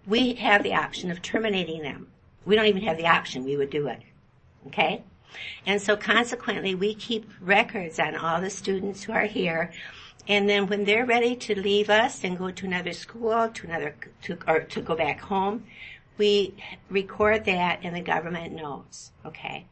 we 0.07 0.33
have 0.36 0.63
the 0.63 0.74
option 0.74 1.12
of 1.12 1.21
terminating 1.21 1.81
them. 1.81 2.07
We 2.45 2.55
don't 2.55 2.65
even 2.65 2.83
have 2.83 2.98
the 2.98 3.07
option, 3.07 3.43
we 3.43 3.57
would 3.57 3.69
do 3.69 3.88
it. 3.88 4.01
Okay? 4.67 5.03
And 5.65 5.81
so 5.81 5.95
consequently, 5.95 6.75
we 6.75 6.93
keep 6.93 7.29
records 7.39 8.00
on 8.00 8.15
all 8.15 8.41
the 8.41 8.50
students 8.50 9.03
who 9.03 9.13
are 9.13 9.25
here. 9.25 9.71
And 10.27 10.50
then 10.50 10.67
when 10.67 10.83
they're 10.83 11.05
ready 11.05 11.36
to 11.36 11.60
leave 11.60 11.89
us 11.89 12.24
and 12.24 12.38
go 12.38 12.51
to 12.51 12.65
another 12.65 12.93
school, 12.93 13.50
to 13.50 13.67
another, 13.67 13.95
to, 14.24 14.38
or 14.48 14.62
to 14.62 14.81
go 14.81 14.95
back 14.95 15.19
home, 15.19 15.65
we 16.17 16.55
record 16.89 17.45
that 17.45 17.79
and 17.83 17.95
the 17.95 18.01
government 18.01 18.53
knows. 18.53 19.12
Okay? 19.25 19.65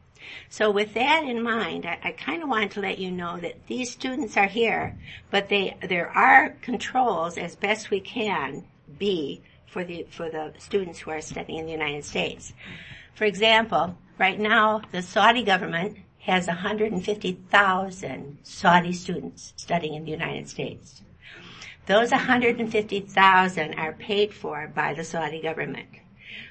So 0.48 0.70
with 0.70 0.94
that 0.94 1.24
in 1.24 1.42
mind, 1.42 1.86
I, 1.86 1.98
I 2.02 2.12
kind 2.12 2.42
of 2.42 2.48
wanted 2.48 2.72
to 2.72 2.80
let 2.80 2.98
you 2.98 3.10
know 3.10 3.38
that 3.38 3.66
these 3.66 3.90
students 3.90 4.36
are 4.36 4.46
here, 4.46 4.96
but 5.30 5.48
they, 5.48 5.76
there 5.88 6.08
are 6.08 6.50
controls 6.60 7.38
as 7.38 7.56
best 7.56 7.90
we 7.90 8.00
can 8.00 8.64
be 8.98 9.42
for 9.66 9.84
the, 9.84 10.06
for 10.10 10.28
the 10.28 10.52
students 10.58 10.98
who 11.00 11.10
are 11.10 11.20
studying 11.20 11.60
in 11.60 11.66
the 11.66 11.72
United 11.72 12.04
States. 12.04 12.52
For 13.14 13.24
example, 13.24 13.96
right 14.18 14.38
now 14.38 14.82
the 14.92 15.02
Saudi 15.02 15.42
government 15.42 15.98
has 16.20 16.46
150,000 16.46 18.38
Saudi 18.42 18.92
students 18.92 19.52
studying 19.56 19.94
in 19.94 20.04
the 20.04 20.10
United 20.10 20.48
States. 20.48 21.02
Those 21.86 22.10
150,000 22.10 23.74
are 23.74 23.92
paid 23.94 24.32
for 24.32 24.70
by 24.74 24.94
the 24.94 25.02
Saudi 25.02 25.40
government. 25.40 25.88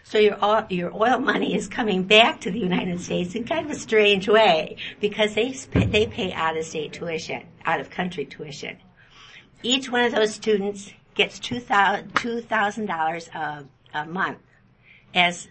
So 0.03 0.17
your 0.17 0.43
oil, 0.43 0.65
your 0.69 0.93
oil 0.93 1.19
money 1.19 1.55
is 1.55 1.67
coming 1.67 2.03
back 2.03 2.41
to 2.41 2.51
the 2.51 2.59
United 2.59 2.99
States 3.01 3.35
in 3.35 3.43
kind 3.43 3.65
of 3.65 3.71
a 3.71 3.79
strange 3.79 4.27
way 4.27 4.77
because 4.99 5.33
they 5.33 5.51
they 5.51 6.07
pay 6.07 6.33
out 6.33 6.57
of 6.57 6.65
state 6.65 6.93
tuition, 6.93 7.45
out 7.65 7.79
of 7.79 7.89
country 7.89 8.25
tuition. 8.25 8.77
Each 9.61 9.91
one 9.91 10.05
of 10.05 10.13
those 10.13 10.33
students 10.33 10.93
gets 11.15 11.39
two 11.39 11.59
thousand 11.59 12.85
dollars 12.85 13.29
a 13.33 14.05
month 14.07 14.39
as 15.13 15.49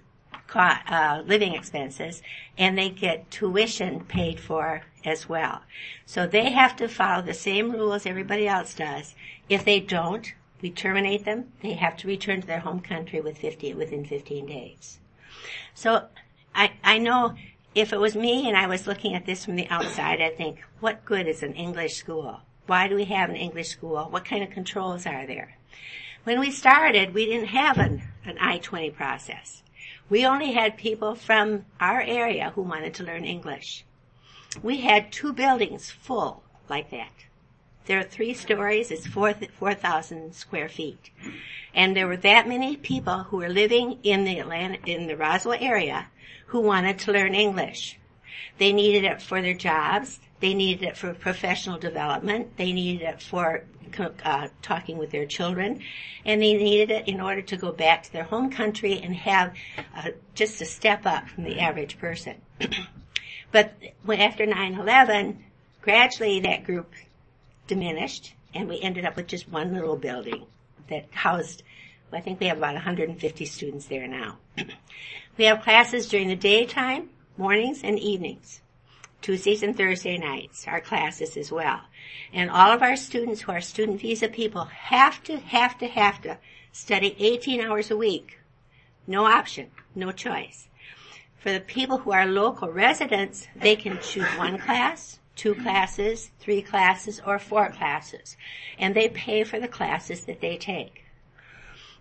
uh, 0.54 1.22
living 1.26 1.54
expenses, 1.54 2.22
and 2.56 2.76
they 2.76 2.88
get 2.88 3.30
tuition 3.30 4.04
paid 4.04 4.40
for 4.40 4.82
as 5.04 5.28
well. 5.28 5.62
So 6.06 6.26
they 6.26 6.50
have 6.50 6.76
to 6.76 6.88
follow 6.88 7.22
the 7.22 7.34
same 7.34 7.72
rules 7.72 8.06
everybody 8.06 8.48
else 8.48 8.74
does. 8.74 9.14
If 9.48 9.64
they 9.64 9.80
don't, 9.80 10.32
we 10.60 10.70
terminate 10.70 11.24
them. 11.24 11.52
They 11.62 11.74
have 11.74 11.96
to 11.98 12.08
return 12.08 12.40
to 12.40 12.46
their 12.46 12.60
home 12.60 12.80
country 12.80 13.20
with 13.20 13.38
50, 13.38 13.74
within 13.74 14.04
15 14.04 14.46
days. 14.46 14.98
So 15.74 16.06
I, 16.54 16.72
I 16.82 16.98
know 16.98 17.34
if 17.74 17.92
it 17.92 18.00
was 18.00 18.16
me 18.16 18.48
and 18.48 18.56
I 18.56 18.66
was 18.66 18.86
looking 18.86 19.14
at 19.14 19.26
this 19.26 19.44
from 19.44 19.56
the 19.56 19.68
outside, 19.68 20.20
I'd 20.20 20.36
think, 20.36 20.62
what 20.80 21.04
good 21.04 21.28
is 21.28 21.42
an 21.42 21.54
English 21.54 21.96
school? 21.96 22.40
Why 22.66 22.88
do 22.88 22.96
we 22.96 23.04
have 23.06 23.30
an 23.30 23.36
English 23.36 23.68
school? 23.68 24.08
What 24.10 24.24
kind 24.24 24.42
of 24.42 24.50
controls 24.50 25.06
are 25.06 25.26
there? 25.26 25.56
When 26.24 26.40
we 26.40 26.50
started, 26.50 27.14
we 27.14 27.26
didn't 27.26 27.48
have 27.48 27.78
an, 27.78 28.02
an 28.24 28.36
I-20 28.38 28.94
process. 28.94 29.62
We 30.10 30.26
only 30.26 30.52
had 30.52 30.76
people 30.76 31.14
from 31.14 31.66
our 31.80 32.00
area 32.00 32.52
who 32.54 32.62
wanted 32.62 32.94
to 32.94 33.04
learn 33.04 33.24
English. 33.24 33.84
We 34.62 34.78
had 34.80 35.12
two 35.12 35.32
buildings 35.32 35.90
full 35.90 36.42
like 36.68 36.90
that. 36.90 37.12
There 37.88 37.98
are 37.98 38.04
three 38.04 38.34
stories, 38.34 38.90
it's 38.90 39.06
4,000 39.06 40.34
square 40.34 40.68
feet. 40.68 41.10
And 41.74 41.96
there 41.96 42.06
were 42.06 42.18
that 42.18 42.46
many 42.46 42.76
people 42.76 43.20
who 43.20 43.38
were 43.38 43.48
living 43.48 44.00
in 44.02 44.24
the 44.24 44.38
Atlanta, 44.40 44.78
in 44.84 45.06
the 45.06 45.16
Roswell 45.16 45.56
area 45.58 46.08
who 46.48 46.60
wanted 46.60 46.98
to 46.98 47.12
learn 47.12 47.34
English. 47.34 47.98
They 48.58 48.74
needed 48.74 49.04
it 49.04 49.22
for 49.22 49.40
their 49.40 49.54
jobs. 49.54 50.20
They 50.40 50.52
needed 50.52 50.86
it 50.86 50.96
for 50.98 51.14
professional 51.14 51.78
development. 51.78 52.58
They 52.58 52.72
needed 52.72 53.08
it 53.08 53.22
for 53.22 53.64
uh, 54.22 54.48
talking 54.60 54.98
with 54.98 55.10
their 55.10 55.24
children, 55.24 55.80
and 56.26 56.42
they 56.42 56.58
needed 56.58 56.90
it 56.90 57.08
in 57.08 57.22
order 57.22 57.40
to 57.40 57.56
go 57.56 57.72
back 57.72 58.02
to 58.02 58.12
their 58.12 58.24
home 58.24 58.50
country 58.50 59.00
and 59.02 59.16
have 59.16 59.54
uh, 59.96 60.10
just 60.34 60.60
a 60.60 60.66
step 60.66 61.06
up 61.06 61.26
from 61.30 61.44
the 61.44 61.58
average 61.58 61.98
person. 61.98 62.34
but 63.50 63.72
when, 64.04 64.20
after 64.20 64.44
9/11, 64.44 65.38
gradually 65.80 66.40
that 66.40 66.64
group 66.64 66.92
diminished, 67.68 68.34
and 68.54 68.68
we 68.68 68.80
ended 68.80 69.04
up 69.04 69.14
with 69.14 69.28
just 69.28 69.48
one 69.48 69.72
little 69.72 69.96
building 69.96 70.46
that 70.88 71.06
housed. 71.10 71.62
I 72.12 72.20
think 72.20 72.40
we 72.40 72.46
have 72.46 72.58
about 72.58 72.74
150 72.74 73.44
students 73.44 73.86
there 73.86 74.08
now. 74.08 74.38
we 75.36 75.44
have 75.44 75.62
classes 75.62 76.08
during 76.08 76.28
the 76.28 76.36
daytime, 76.36 77.10
mornings, 77.36 77.82
and 77.84 77.98
evenings. 77.98 78.62
Tuesdays 79.20 79.62
and 79.62 79.76
Thursday 79.76 80.16
nights, 80.16 80.66
our 80.66 80.80
classes 80.80 81.36
as 81.36 81.50
well. 81.50 81.80
And 82.32 82.50
all 82.50 82.70
of 82.70 82.82
our 82.82 82.96
students 82.96 83.42
who 83.42 83.52
are 83.52 83.60
student 83.60 84.00
visa 84.00 84.28
people 84.28 84.64
have 84.64 85.22
to, 85.24 85.38
have 85.38 85.76
to, 85.78 85.86
have 85.86 86.22
to 86.22 86.38
study 86.72 87.16
18 87.18 87.60
hours 87.60 87.90
a 87.90 87.96
week. 87.96 88.38
No 89.06 89.24
option, 89.24 89.70
no 89.94 90.12
choice. 90.12 90.68
For 91.38 91.52
the 91.52 91.60
people 91.60 91.98
who 91.98 92.12
are 92.12 92.26
local 92.26 92.70
residents, 92.70 93.48
they 93.56 93.76
can 93.76 93.98
choose 94.00 94.28
one 94.36 94.58
class, 94.58 95.18
two 95.38 95.54
classes, 95.54 96.30
three 96.40 96.60
classes, 96.60 97.22
or 97.24 97.38
four 97.38 97.70
classes. 97.70 98.36
And 98.78 98.94
they 98.94 99.08
pay 99.08 99.44
for 99.44 99.58
the 99.58 99.68
classes 99.68 100.22
that 100.22 100.40
they 100.40 100.58
take. 100.58 101.04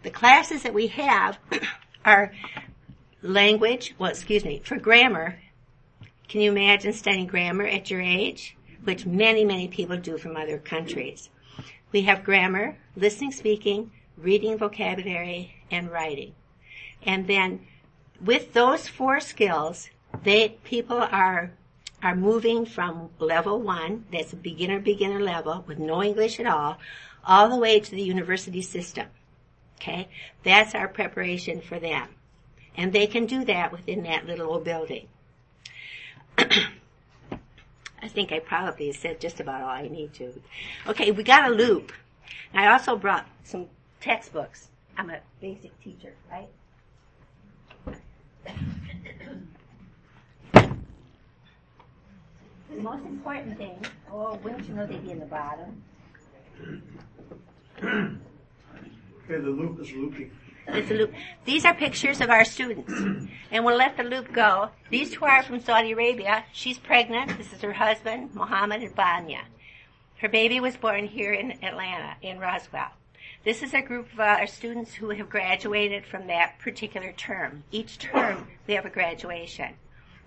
The 0.04 0.10
classes 0.10 0.64
that 0.64 0.74
we 0.74 0.88
have 0.88 1.38
are 2.06 2.34
language, 3.22 3.96
well, 3.98 4.10
excuse 4.10 4.44
me, 4.44 4.62
for 4.66 4.78
grammar, 4.78 5.40
can 6.28 6.42
you 6.42 6.52
imagine 6.52 6.94
studying 6.94 7.28
grammar 7.28 7.66
at 7.66 7.90
your 7.90 8.02
age? 8.02 8.58
Which 8.84 9.06
many, 9.06 9.46
many 9.46 9.68
people 9.68 9.98
do 9.98 10.18
from 10.18 10.36
other 10.36 10.58
countries. 10.58 11.30
We 11.92 12.02
have 12.02 12.24
grammar, 12.24 12.78
listening, 12.96 13.32
speaking, 13.32 13.92
reading 14.18 14.58
vocabulary, 14.58 15.56
and 15.70 15.92
writing. 15.92 16.34
And 17.04 17.28
then 17.28 17.66
with 18.20 18.54
those 18.54 18.88
four 18.88 19.20
skills, 19.20 19.90
they, 20.24 20.50
people 20.64 20.98
are 20.98 21.54
are 22.02 22.16
moving 22.16 22.66
from 22.66 23.10
level 23.20 23.60
one, 23.60 24.06
that's 24.12 24.34
a 24.34 24.36
beginner 24.36 24.80
beginner 24.80 25.20
level 25.20 25.64
with 25.68 25.80
no 25.80 26.04
English 26.04 26.40
at 26.40 26.46
all, 26.46 26.78
all 27.26 27.50
the 27.50 27.58
way 27.58 27.80
to 27.80 27.92
the 27.92 28.02
university 28.02 28.62
system. 28.62 29.08
Okay? 29.80 30.08
That's 30.44 30.76
our 30.76 30.88
preparation 30.88 31.62
for 31.62 31.80
them. 31.80 32.10
And 32.76 32.94
they 32.94 33.08
can 33.08 33.26
do 33.26 33.44
that 33.46 33.72
within 33.72 34.04
that 34.04 34.28
little 34.28 34.52
old 34.52 34.64
building. 34.64 35.08
I 38.00 38.08
think 38.08 38.32
I 38.32 38.40
probably 38.40 38.92
said 38.92 39.20
just 39.20 39.40
about 39.40 39.62
all 39.62 39.70
I 39.70 39.88
need 39.88 40.14
to. 40.16 40.40
Okay, 40.88 41.12
we 41.12 41.24
got 41.24 41.50
a 41.50 41.54
loop. 41.54 41.92
I 42.54 42.68
also 42.68 42.96
brought 42.96 43.28
some 43.44 43.68
textbooks. 44.00 44.70
I'm 44.98 45.10
a 45.10 45.20
basic 45.42 45.78
teacher, 45.84 46.14
right? 46.32 46.48
The 52.78 52.84
most 52.84 53.06
important 53.06 53.58
thing, 53.58 53.84
oh, 54.14 54.36
wouldn't 54.44 54.68
you 54.68 54.76
know 54.76 54.86
they'd 54.86 55.04
be 55.04 55.10
in 55.10 55.20
the 55.20 55.26
bottom? 55.26 55.82
Okay, 57.84 58.20
the 59.30 59.50
loop 59.50 59.82
is 59.82 59.92
looping. 59.94 60.30
It's 60.68 60.92
a 60.92 60.94
loop. 60.94 61.12
These 61.44 61.66
are 61.66 61.74
pictures 61.74 62.22
of 62.22 62.30
our 62.30 62.46
students. 62.46 62.94
And 63.50 63.66
we'll 63.66 63.78
let 63.78 63.98
the 63.98 64.04
loop 64.04 64.32
go. 64.32 64.70
These 64.92 65.16
two 65.16 65.26
are 65.26 65.42
from 65.42 65.60
Saudi 65.60 65.94
Arabia. 65.94 66.46
She's 66.54 66.78
pregnant. 66.78 67.36
This 67.40 67.52
is 67.52 67.62
her 67.62 67.74
husband, 67.74 68.36
Mohammed 68.36 68.84
and 68.84 68.94
Banya. 68.94 69.46
Her 70.20 70.30
baby 70.30 70.60
was 70.60 70.78
born 70.78 71.08
here 71.08 71.34
in 71.34 71.54
Atlanta, 71.64 72.14
in 72.22 72.38
Roswell. 72.38 72.92
This 73.44 73.64
is 73.64 73.74
a 73.74 73.82
group 73.82 74.14
of 74.14 74.20
uh, 74.20 74.24
our 74.24 74.46
students 74.46 74.94
who 74.94 75.10
have 75.10 75.32
graduated 75.32 76.06
from 76.06 76.28
that 76.28 76.60
particular 76.60 77.12
term. 77.14 77.64
Each 77.72 77.98
term, 77.98 78.48
we 78.68 78.76
have 78.76 78.86
a 78.86 78.92
graduation. 78.92 79.74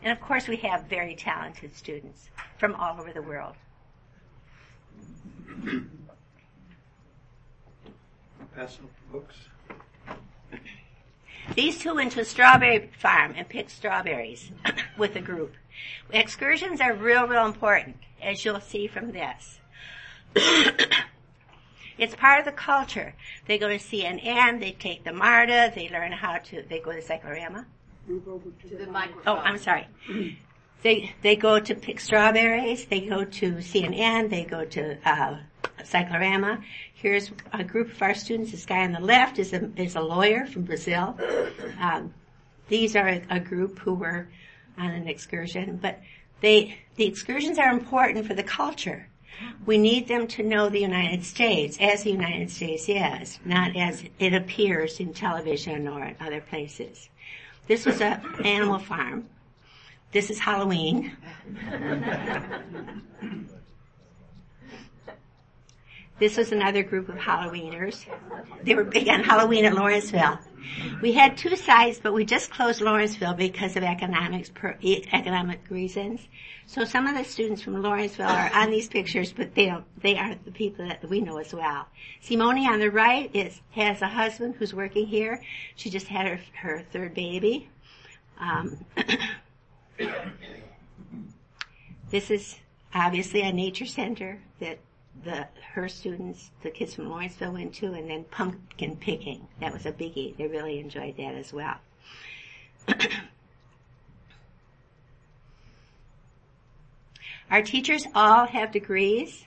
And 0.03 0.13
of 0.13 0.21
course, 0.21 0.49
we 0.49 0.57
have 0.57 0.85
very 0.85 1.15
talented 1.15 1.77
students 1.77 2.31
from 2.59 2.75
all 2.75 2.99
over 3.01 3.13
the 3.13 3.23
world. 3.23 3.55
Pass 8.55 8.77
the 8.77 9.13
books. 9.13 9.37
These 11.55 11.79
two 11.79 11.95
went 11.95 12.13
to 12.13 12.21
a 12.21 12.25
strawberry 12.25 12.91
farm 12.99 13.35
and 13.37 13.49
picked 13.49 13.71
strawberries 13.71 14.51
with 14.99 15.17
a 15.17 15.21
group. 15.21 15.55
Excursions 16.11 16.81
are 16.81 16.95
real, 16.95 17.27
real 17.27 17.47
important, 17.47 17.97
as 18.23 18.45
you'll 18.45 18.61
see 18.61 18.87
from 18.87 19.13
this. 19.13 19.59
it's 21.99 22.15
part 22.15 22.41
of 22.41 22.45
the 22.45 22.53
culture. 22.53 23.15
They 23.47 23.59
go 23.59 23.69
to 23.69 23.77
CNN, 23.77 24.61
they 24.61 24.73
take 24.73 25.05
the 25.05 25.13
MARTA, 25.13 25.73
they 25.75 25.89
learn 25.89 26.13
how 26.13 26.39
to, 26.39 26.63
they 26.63 26.79
go 26.79 26.93
to 26.93 27.03
Cyclorama. 27.03 27.67
To 28.07 28.77
the 28.77 28.87
microphone. 28.87 29.23
Oh, 29.27 29.37
I'm 29.37 29.59
sorry. 29.59 29.87
They 30.83 31.13
they 31.23 31.37
go 31.37 31.61
to 31.61 31.75
pick 31.75 32.01
strawberries. 32.01 32.87
They 32.87 33.01
go 33.01 33.25
to 33.25 33.53
CNN. 33.57 34.31
They 34.31 34.45
go 34.45 34.65
to 34.65 34.97
uh, 35.05 35.39
Cyclorama. 35.85 36.63
Here's 36.95 37.31
a 37.53 37.65
group 37.65 37.91
of 37.91 38.03
our 38.03 38.15
students. 38.15 38.53
This 38.53 38.67
guy 38.67 38.85
on 38.85 38.93
the 38.93 39.01
left 39.01 39.39
is 39.39 39.53
a 39.53 39.71
is 39.77 39.97
a 39.97 40.01
lawyer 40.01 40.47
from 40.47 40.63
Brazil. 40.63 41.19
Um, 41.79 42.15
these 42.69 42.97
are 42.97 43.09
a, 43.09 43.23
a 43.31 43.41
group 43.41 43.79
who 43.81 43.95
were 43.95 44.29
on 44.79 44.91
an 44.91 45.09
excursion, 45.09 45.79
but 45.81 46.01
they 46.41 46.79
the 46.97 47.07
excursions 47.07 47.59
are 47.59 47.71
important 47.71 48.27
for 48.27 48.35
the 48.35 48.43
culture. 48.43 49.07
We 49.65 49.79
need 49.79 50.09
them 50.09 50.27
to 50.29 50.43
know 50.43 50.69
the 50.69 50.81
United 50.81 51.25
States 51.25 51.79
as 51.81 52.03
the 52.03 52.11
United 52.11 52.51
States 52.51 52.89
is, 52.89 53.39
not 53.45 53.75
as 53.77 54.03
it 54.19 54.35
appears 54.35 55.01
in 55.01 55.15
television 55.15 55.89
or 55.89 56.05
in 56.05 56.17
other 56.21 56.41
places. 56.41 57.09
This 57.71 57.87
was 57.87 58.01
a 58.01 58.21
animal 58.43 58.81
farm. 58.81 59.29
This 60.11 60.29
is 60.29 60.41
Halloween. 60.41 61.17
This 66.19 66.37
was 66.37 66.51
another 66.51 66.83
group 66.83 67.09
of 67.09 67.15
Halloweeners. 67.15 68.07
They 68.65 68.75
were 68.75 68.83
big 68.83 69.09
on 69.09 69.23
Halloween 69.23 69.67
at 69.67 69.75
Lawrenceville. 69.75 70.41
We 71.03 71.13
had 71.13 71.37
two 71.37 71.57
sites, 71.57 71.99
but 72.03 72.13
we 72.13 72.25
just 72.25 72.51
closed 72.51 72.81
Lawrenceville 72.81 73.35
because 73.35 73.77
of 73.77 73.83
economics, 73.83 74.51
per, 74.51 74.77
economic 74.83 75.61
reasons. 75.71 76.21
So 76.67 76.85
some 76.85 77.07
of 77.07 77.17
the 77.17 77.25
students 77.25 77.63
from 77.63 77.83
Lawrenceville 77.83 78.29
are 78.29 78.51
on 78.55 78.71
these 78.71 78.89
pictures, 78.89 79.33
but 79.33 79.55
they 79.55 79.67
don't, 79.67 79.85
they 80.03 80.17
aren't 80.17 80.45
the 80.45 80.53
people 80.53 80.87
that 80.87 81.09
we 81.09 81.21
know 81.21 81.39
as 81.39 81.53
well. 81.53 81.87
Simone 82.21 82.67
on 82.67 82.81
the 82.81 82.91
right 82.91 83.31
is, 83.35 83.61
has 83.73 84.03
a 84.03 84.09
husband 84.09 84.55
who's 84.59 84.75
working 84.75 85.07
here. 85.07 85.43
She 85.77 85.91
just 85.91 86.07
had 86.07 86.27
her, 86.27 86.41
her 86.55 86.85
third 86.93 87.15
baby. 87.15 87.69
Um, 88.39 88.85
this 92.11 92.31
is 92.31 92.59
obviously 92.95 93.43
a 93.43 93.53
nature 93.53 93.87
center 93.87 94.41
that 94.61 94.79
the 95.25 95.47
her 95.75 95.89
students, 95.89 96.51
the 96.63 96.71
kids 96.71 96.95
from 96.95 97.09
Lawrenceville 97.09 97.53
went 97.53 97.75
to, 97.75 97.93
and 97.93 98.09
then 98.11 98.25
pumpkin 98.25 98.97
picking. 98.97 99.47
That 99.61 99.73
was 99.73 99.87
a 99.87 99.93
biggie. 99.93 100.37
They 100.37 100.47
really 100.47 100.81
enjoyed 100.81 101.17
that 101.17 101.35
as 101.35 101.53
well. 101.53 101.77
Our 107.51 107.63
teachers 107.63 108.07
all 108.15 108.47
have 108.47 108.71
degrees 108.71 109.45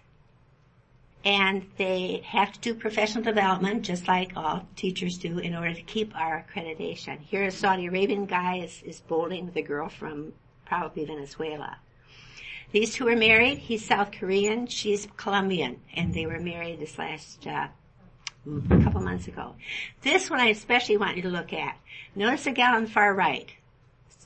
and 1.25 1.65
they 1.77 2.21
have 2.25 2.51
to 2.51 2.59
do 2.59 2.75
professional 2.75 3.23
development 3.23 3.83
just 3.83 4.07
like 4.09 4.33
all 4.35 4.67
teachers 4.75 5.17
do 5.17 5.39
in 5.39 5.55
order 5.55 5.73
to 5.73 5.81
keep 5.83 6.13
our 6.15 6.45
accreditation. 6.45 7.19
Here 7.21 7.43
a 7.43 7.51
Saudi 7.51 7.85
Arabian 7.85 8.25
guy 8.25 8.57
is, 8.57 8.81
is 8.83 8.99
bowling 8.99 9.45
with 9.45 9.55
a 9.55 9.61
girl 9.61 9.87
from 9.87 10.33
probably 10.65 11.05
Venezuela. 11.05 11.77
These 12.73 12.95
two 12.95 13.07
are 13.07 13.15
married. 13.15 13.59
He's 13.59 13.85
South 13.85 14.11
Korean. 14.11 14.65
She's 14.65 15.07
Colombian. 15.15 15.79
And 15.95 16.11
they 16.11 16.25
were 16.25 16.39
married 16.39 16.79
this 16.79 16.97
last, 16.97 17.45
uh, 17.45 17.67
couple 18.83 18.99
months 18.99 19.27
ago. 19.27 19.53
This 20.01 20.27
one 20.27 20.39
I 20.39 20.47
especially 20.47 20.97
want 20.97 21.15
you 21.15 21.21
to 21.21 21.29
look 21.29 21.53
at. 21.53 21.77
Notice 22.15 22.45
the 22.45 22.51
gal 22.51 22.75
on 22.75 22.85
the 22.85 22.89
far 22.89 23.13
right. 23.13 23.47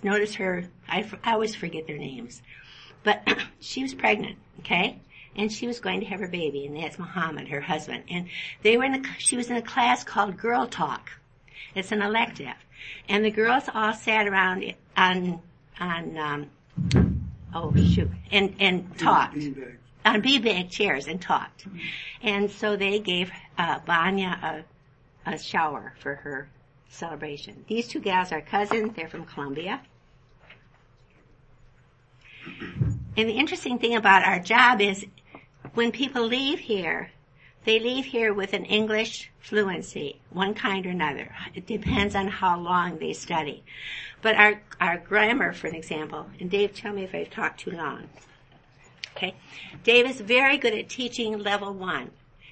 Notice 0.01 0.35
her, 0.35 0.63
I, 0.87 1.05
I 1.25 1.33
always 1.33 1.55
forget 1.55 1.87
their 1.87 1.97
names. 1.97 2.41
But 3.03 3.27
she 3.59 3.83
was 3.83 3.93
pregnant, 3.93 4.37
okay? 4.59 5.01
And 5.35 5.51
she 5.51 5.67
was 5.67 5.81
going 5.81 5.99
to 5.99 6.05
have 6.05 6.21
her 6.21 6.29
baby, 6.29 6.65
and 6.65 6.77
that's 6.77 6.97
Muhammad, 6.97 7.49
her 7.49 7.61
husband. 7.61 8.05
And 8.09 8.27
they 8.63 8.77
were 8.77 8.85
in 8.85 8.95
a, 8.95 9.01
she 9.17 9.35
was 9.35 9.49
in 9.49 9.57
a 9.57 9.61
class 9.61 10.05
called 10.05 10.37
Girl 10.37 10.67
Talk. 10.67 11.11
It's 11.75 11.91
an 11.91 12.01
elective. 12.01 12.55
And 13.09 13.25
the 13.25 13.31
girls 13.31 13.65
all 13.73 13.93
sat 13.93 14.25
around 14.25 14.73
on, 14.95 15.41
on, 15.79 16.17
um, 16.17 17.16
oh 17.53 17.73
shoot, 17.75 18.09
and, 18.31 18.55
and 18.59 18.97
talked. 18.97 19.35
Beanbags. 19.35 19.75
On 20.05 20.21
beanbag 20.21 20.69
chairs 20.69 21.07
and 21.07 21.21
talked. 21.21 21.67
And 22.21 22.49
so 22.49 22.77
they 22.77 22.99
gave, 22.99 23.29
uh, 23.57 23.79
Banya 23.79 24.63
a, 25.25 25.33
a 25.33 25.37
shower 25.37 25.93
for 25.99 26.15
her 26.15 26.49
celebration. 26.89 27.65
These 27.67 27.89
two 27.89 27.99
gals 27.99 28.31
are 28.31 28.41
cousins. 28.41 28.93
They're 28.95 29.09
from 29.09 29.25
Colombia. 29.25 29.81
And 33.17 33.27
the 33.27 33.33
interesting 33.33 33.79
thing 33.79 33.95
about 33.95 34.23
our 34.23 34.39
job 34.39 34.79
is 34.79 35.05
when 35.73 35.91
people 35.91 36.23
leave 36.23 36.59
here, 36.59 37.11
they 37.67 37.81
leave 37.81 38.05
here 38.05 38.33
with 38.33 38.53
an 38.53 38.63
English 38.63 39.29
fluency, 39.41 40.21
one 40.29 40.53
kind 40.53 40.85
or 40.85 40.89
another. 40.89 41.35
It 41.53 41.67
depends 41.67 42.15
on 42.15 42.29
how 42.29 42.57
long 42.57 42.97
they 42.97 43.11
study. 43.11 43.61
But 44.21 44.35
our, 44.37 44.61
our 44.79 44.97
grammar, 44.97 45.51
for 45.51 45.67
an 45.67 45.75
example, 45.75 46.27
and 46.39 46.49
Dave, 46.49 46.73
tell 46.73 46.93
me 46.93 47.03
if 47.03 47.13
I've 47.13 47.29
talked 47.29 47.59
too 47.59 47.71
long. 47.71 48.07
Okay. 49.17 49.35
Dave 49.83 50.09
is 50.09 50.21
very 50.21 50.57
good 50.57 50.73
at 50.73 50.87
teaching 50.87 51.39
level 51.39 51.73
one. 51.73 52.11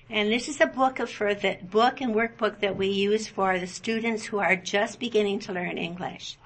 And 0.10 0.30
this 0.30 0.50
is 0.50 0.60
a 0.60 0.68
book 0.68 1.00
of, 1.00 1.10
for 1.10 1.34
the 1.34 1.60
book 1.64 2.02
and 2.02 2.14
workbook 2.14 2.60
that 2.60 2.76
we 2.76 2.88
use 2.88 3.26
for 3.26 3.58
the 3.58 3.68
students 3.68 4.26
who 4.26 4.40
are 4.40 4.58
just 4.58 5.00
beginning 5.00 5.40
to 5.40 5.54
learn 5.54 5.78
English. 5.78 6.38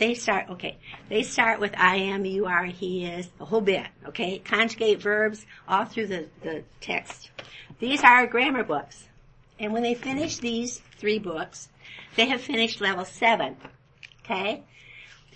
They 0.00 0.14
start, 0.14 0.48
okay, 0.48 0.78
they 1.10 1.22
start 1.22 1.60
with 1.60 1.74
I 1.76 1.96
am, 1.96 2.24
you 2.24 2.46
are, 2.46 2.64
he 2.64 3.04
is, 3.04 3.28
the 3.38 3.44
whole 3.44 3.60
bit, 3.60 3.86
okay? 4.06 4.38
Conjugate 4.38 5.02
verbs 5.02 5.44
all 5.68 5.84
through 5.84 6.06
the, 6.06 6.26
the 6.40 6.64
text. 6.80 7.30
These 7.80 8.02
are 8.02 8.26
grammar 8.26 8.64
books. 8.64 9.04
And 9.58 9.74
when 9.74 9.82
they 9.82 9.92
finish 9.92 10.38
these 10.38 10.80
three 10.96 11.18
books, 11.18 11.68
they 12.16 12.24
have 12.28 12.40
finished 12.40 12.80
level 12.80 13.04
seven, 13.04 13.58
okay? 14.24 14.62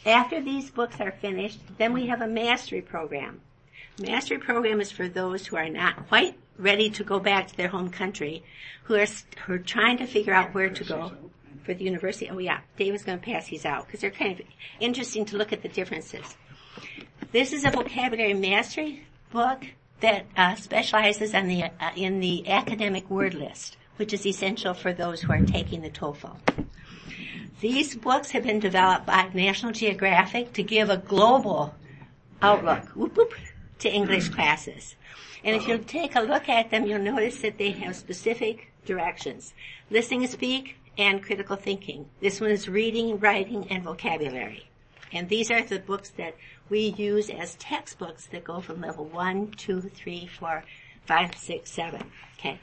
After 0.07 0.41
these 0.41 0.71
books 0.71 0.99
are 0.99 1.13
finished, 1.13 1.61
then 1.77 1.93
we 1.93 2.07
have 2.07 2.23
a 2.23 2.27
mastery 2.27 2.81
program. 2.81 3.43
Mastery 4.01 4.39
program 4.39 4.81
is 4.81 4.91
for 4.91 5.09
those 5.09 5.47
who 5.47 5.57
are 5.57 5.69
not 5.69 6.09
quite 6.09 6.39
ready 6.57 6.89
to 6.89 7.05
go 7.05 7.21
back 7.21 7.49
to 7.49 7.57
their 7.59 7.69
home 7.69 7.91
country, 7.91 8.43
who 8.85 8.95
are, 8.95 9.07
who 9.45 9.53
are 9.53 9.59
trying 9.59 9.99
to 9.99 10.07
figure 10.07 10.33
out 10.33 10.55
where 10.55 10.71
to 10.71 10.85
go 10.85 11.13
for 11.65 11.75
the 11.75 11.85
university. 11.85 12.29
Oh 12.31 12.39
yeah, 12.39 12.61
Dave 12.77 12.95
is 12.95 13.03
going 13.03 13.19
to 13.19 13.25
pass 13.25 13.49
these 13.49 13.65
out 13.65 13.87
because 13.87 14.01
they're 14.01 14.11
kind 14.11 14.39
of 14.39 14.47
interesting 14.81 15.25
to 15.27 15.37
look 15.37 15.53
at 15.53 15.63
the 15.63 15.69
differences. 15.69 16.37
This 17.33 17.53
is 17.53 17.65
a 17.65 17.71
vocabulary 17.71 18.35
mastery 18.35 19.07
book 19.33 19.67
that 20.01 20.27
uh, 20.37 20.55
specializes 20.55 21.35
in 21.35 21.49
the 21.49 21.65
uh, 21.65 21.91
in 21.97 22.21
the 22.21 22.49
academic 22.49 23.09
word 23.11 23.35
list, 23.35 23.77
which 23.97 24.13
is 24.13 24.27
essential 24.27 24.75
for 24.75 24.93
those 24.93 25.23
who 25.23 25.33
are 25.33 25.41
taking 25.41 25.83
the 25.83 25.91
TOEFL. 25.91 26.37
These 27.61 27.97
books 27.97 28.33
have 28.33 28.43
been 28.43 28.61
developed 28.61 29.07
by 29.07 29.31
National 29.33 29.73
Geographic 29.73 30.53
to 30.55 30.63
give 30.63 30.91
a 30.91 30.99
global 30.99 31.75
Outlook 32.43 32.85
whoop, 32.91 33.17
whoop, 33.17 33.33
to 33.79 33.91
English 33.91 34.29
classes. 34.29 34.97
And 35.43 35.57
if 35.57 35.67
you 35.67 35.79
take 35.79 36.15
a 36.15 36.21
look 36.21 36.49
at 36.49 36.71
them, 36.71 36.87
you'll 36.87 36.99
notice 36.99 37.41
that 37.41 37.59
they 37.59 37.71
have 37.71 37.97
specific 37.97 38.73
directions. 38.85 39.55
Listening 39.91 40.23
and 40.23 40.31
speak 40.31 40.77
and 40.97 41.23
critical 41.23 41.57
thinking. 41.57 42.09
This 42.21 42.41
one 42.41 42.51
is 42.51 42.69
reading, 42.69 43.19
writing, 43.19 43.67
and 43.71 43.83
vocabulary. 43.83 44.69
And 45.13 45.29
these 45.29 45.51
are 45.51 45.63
the 45.63 45.79
books 45.79 46.11
that 46.11 46.35
we 46.69 46.95
use 46.97 47.31
as 47.31 47.55
textbooks 47.57 48.27
that 48.27 48.45
go 48.45 48.61
from 48.61 48.81
level 48.81 49.05
one, 49.05 49.51
two, 49.53 49.81
three, 49.81 50.27
four, 50.27 50.65
five, 51.07 51.37
six, 51.37 51.71
seven. 51.71 52.11
Okay. 52.39 52.59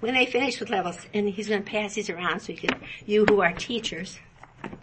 When 0.00 0.14
they 0.14 0.26
finish 0.26 0.58
with 0.58 0.70
levels, 0.70 1.06
and 1.14 1.28
he's 1.28 1.48
going 1.48 1.62
to 1.62 1.70
pass 1.70 1.94
these 1.94 2.10
around 2.10 2.40
so 2.40 2.52
you, 2.52 2.58
can, 2.58 2.80
you 3.06 3.24
who 3.26 3.40
are 3.40 3.52
teachers 3.52 4.18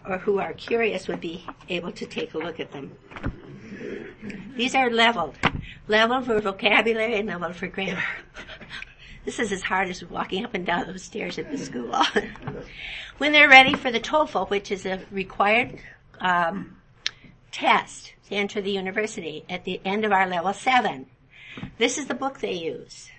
or 0.08 0.18
who 0.18 0.38
are 0.38 0.52
curious 0.54 1.08
would 1.08 1.20
be 1.20 1.44
able 1.68 1.92
to 1.92 2.06
take 2.06 2.34
a 2.34 2.38
look 2.38 2.58
at 2.58 2.72
them. 2.72 2.92
These 4.56 4.74
are 4.74 4.90
leveled. 4.90 5.36
Level 5.88 6.22
for 6.22 6.40
vocabulary 6.40 7.18
and 7.18 7.28
level 7.28 7.52
for 7.52 7.66
grammar. 7.66 8.02
This 9.24 9.38
is 9.38 9.52
as 9.52 9.62
hard 9.62 9.88
as 9.88 10.04
walking 10.04 10.44
up 10.44 10.54
and 10.54 10.64
down 10.64 10.86
those 10.86 11.02
stairs 11.02 11.38
at 11.38 11.50
the 11.50 11.58
school. 11.58 11.94
when 13.18 13.32
they're 13.32 13.48
ready 13.48 13.74
for 13.74 13.90
the 13.90 14.00
TOEFL, 14.00 14.48
which 14.48 14.70
is 14.70 14.86
a 14.86 15.00
required 15.10 15.78
um, 16.20 16.76
test 17.52 18.14
to 18.28 18.34
enter 18.34 18.60
the 18.60 18.70
university 18.70 19.44
at 19.48 19.64
the 19.64 19.80
end 19.84 20.04
of 20.04 20.12
our 20.12 20.26
level 20.26 20.52
seven, 20.54 21.06
this 21.78 21.98
is 21.98 22.06
the 22.06 22.14
book 22.14 22.40
they 22.40 22.54
use. 22.54 23.10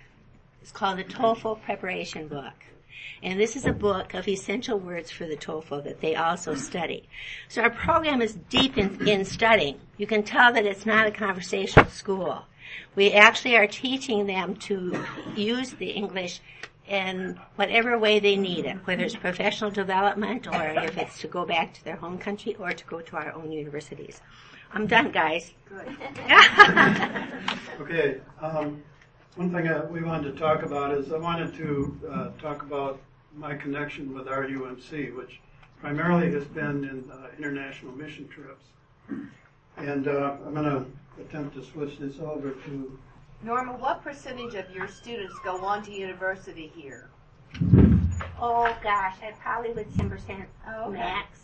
It's 0.61 0.71
called 0.71 0.97
the 0.97 1.03
TOEFL 1.03 1.61
preparation 1.63 2.27
book. 2.27 2.53
And 3.23 3.39
this 3.39 3.55
is 3.55 3.65
a 3.65 3.73
book 3.73 4.15
of 4.15 4.27
essential 4.27 4.79
words 4.79 5.11
for 5.11 5.27
the 5.27 5.37
TOEFL 5.37 5.83
that 5.83 6.01
they 6.01 6.15
also 6.15 6.55
study. 6.55 7.07
So 7.47 7.61
our 7.61 7.69
program 7.69 8.21
is 8.21 8.33
deep 8.49 8.77
in, 8.77 9.07
in 9.07 9.25
studying. 9.25 9.79
You 9.97 10.07
can 10.07 10.23
tell 10.23 10.51
that 10.53 10.65
it's 10.65 10.85
not 10.87 11.05
a 11.05 11.11
conversational 11.11 11.89
school. 11.89 12.45
We 12.95 13.11
actually 13.13 13.55
are 13.57 13.67
teaching 13.67 14.27
them 14.27 14.55
to 14.67 15.03
use 15.35 15.71
the 15.71 15.89
English 15.89 16.41
in 16.87 17.39
whatever 17.55 17.97
way 17.97 18.19
they 18.19 18.35
need 18.35 18.65
it, 18.65 18.77
whether 18.85 19.03
it's 19.03 19.15
professional 19.15 19.71
development 19.71 20.47
or 20.47 20.67
if 20.69 20.97
it's 20.97 21.19
to 21.19 21.27
go 21.27 21.45
back 21.45 21.73
to 21.73 21.83
their 21.83 21.95
home 21.95 22.17
country 22.17 22.55
or 22.55 22.73
to 22.73 22.85
go 22.85 22.99
to 22.99 23.15
our 23.15 23.31
own 23.33 23.51
universities. 23.51 24.19
I'm 24.73 24.87
done, 24.87 25.11
guys. 25.11 25.53
Good. 25.67 25.97
Okay, 27.79 28.19
um, 28.41 28.83
one 29.35 29.51
thing 29.51 29.67
I, 29.67 29.83
we 29.85 30.03
wanted 30.03 30.33
to 30.33 30.39
talk 30.39 30.61
about 30.61 30.93
is 30.93 31.11
I 31.11 31.17
wanted 31.17 31.55
to 31.55 31.99
uh, 32.07 32.29
talk 32.39 32.61
about 32.61 32.99
my 33.35 33.55
connection 33.55 34.13
with 34.13 34.27
RUMC, 34.27 35.15
which 35.15 35.39
primarily 35.79 36.31
has 36.31 36.45
been 36.45 36.83
in 36.83 37.09
uh, 37.11 37.27
international 37.35 37.91
mission 37.93 38.27
trips. 38.27 38.65
And 39.77 40.07
uh, 40.07 40.37
I'm 40.45 40.53
going 40.53 40.65
to 40.65 40.85
attempt 41.19 41.55
to 41.55 41.63
switch 41.63 41.97
this 41.99 42.19
over 42.19 42.51
to. 42.51 42.99
Norma, 43.43 43.73
what 43.73 44.03
percentage 44.03 44.53
of 44.53 44.69
your 44.73 44.87
students 44.87 45.33
go 45.43 45.57
on 45.65 45.83
to 45.83 45.91
university 45.91 46.71
here? 46.75 47.09
Oh 48.39 48.75
gosh, 48.83 49.15
I 49.23 49.31
probably 49.41 49.71
would 49.73 49.89
10% 49.91 50.45
Oh, 50.67 50.89
okay. 50.89 50.97
max. 50.99 51.39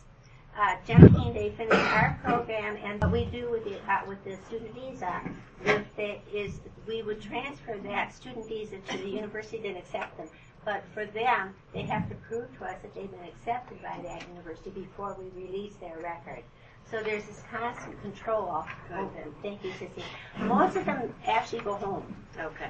Uh, 0.60 0.75
generally, 0.88 1.32
they 1.34 1.51
finish 1.51 1.77
our 1.77 2.19
program, 2.23 2.77
and 2.84 2.99
what 2.99 3.12
we 3.12 3.25
do 3.25 3.49
with 3.51 3.63
the 3.63 3.75
uh, 3.91 3.99
with 4.08 4.23
the 4.23 4.36
student 4.47 4.73
visa 4.73 5.21
is, 5.65 5.82
that 5.97 6.19
is 6.34 6.60
we 6.88 7.03
would 7.03 7.21
transfer 7.21 7.77
that 7.84 8.12
student 8.13 8.47
visa 8.47 8.77
to 8.89 8.97
the 8.97 9.08
university 9.10 9.60
that 9.62 9.77
accept 9.77 10.17
them. 10.17 10.27
But 10.65 10.84
for 10.93 11.06
them, 11.06 11.53
they 11.73 11.84
have 11.84 12.10
to 12.10 12.15
prove 12.15 12.47
to 12.58 12.65
us 12.65 12.75
that 12.82 12.93
they've 12.95 13.10
been 13.10 13.23
accepted 13.27 13.82
by 13.84 13.99
that 14.03 14.27
university 14.30 14.71
before 14.71 15.15
we 15.19 15.30
release 15.45 15.75
their 15.75 15.97
record. 15.99 16.43
So 16.89 17.04
there's 17.04 17.26
this 17.26 17.43
constant 17.52 18.02
control 18.02 18.65
over 18.89 19.10
them. 19.13 19.36
Thank 19.41 19.63
you, 19.63 19.71
Sissy. 19.71 20.04
Most 20.39 20.78
of 20.78 20.86
them 20.86 21.13
actually 21.26 21.62
go 21.62 21.73
home. 21.76 22.15
Okay. 22.39 22.69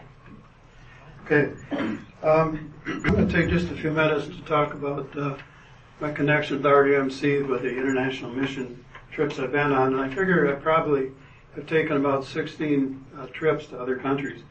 Okay, 1.26 1.52
um, 2.24 2.74
I'm 2.86 3.02
going 3.02 3.28
to 3.28 3.34
take 3.34 3.50
just 3.50 3.70
a 3.70 3.76
few 3.76 3.92
minutes 3.92 4.28
to 4.28 4.42
talk 4.44 4.74
about 4.74 5.16
uh, 5.18 5.36
my 6.00 6.12
connection 6.12 6.56
with 6.58 6.66
RUMC 6.66 7.46
with 7.48 7.64
the 7.64 7.70
international 7.70 8.32
mission 8.32 8.84
trips 9.12 9.38
I've 9.38 9.52
been 9.52 9.74
on. 9.74 9.94
And 9.94 10.02
I 10.02 10.08
figure 10.08 10.50
I 10.50 10.58
probably 10.58 11.12
have 11.56 11.68
taken 11.68 11.98
about 11.98 12.24
16 12.24 13.06
uh, 13.18 13.26
trips 13.28 13.68
to 13.68 13.80
other 13.80 13.98
countries. 13.98 14.42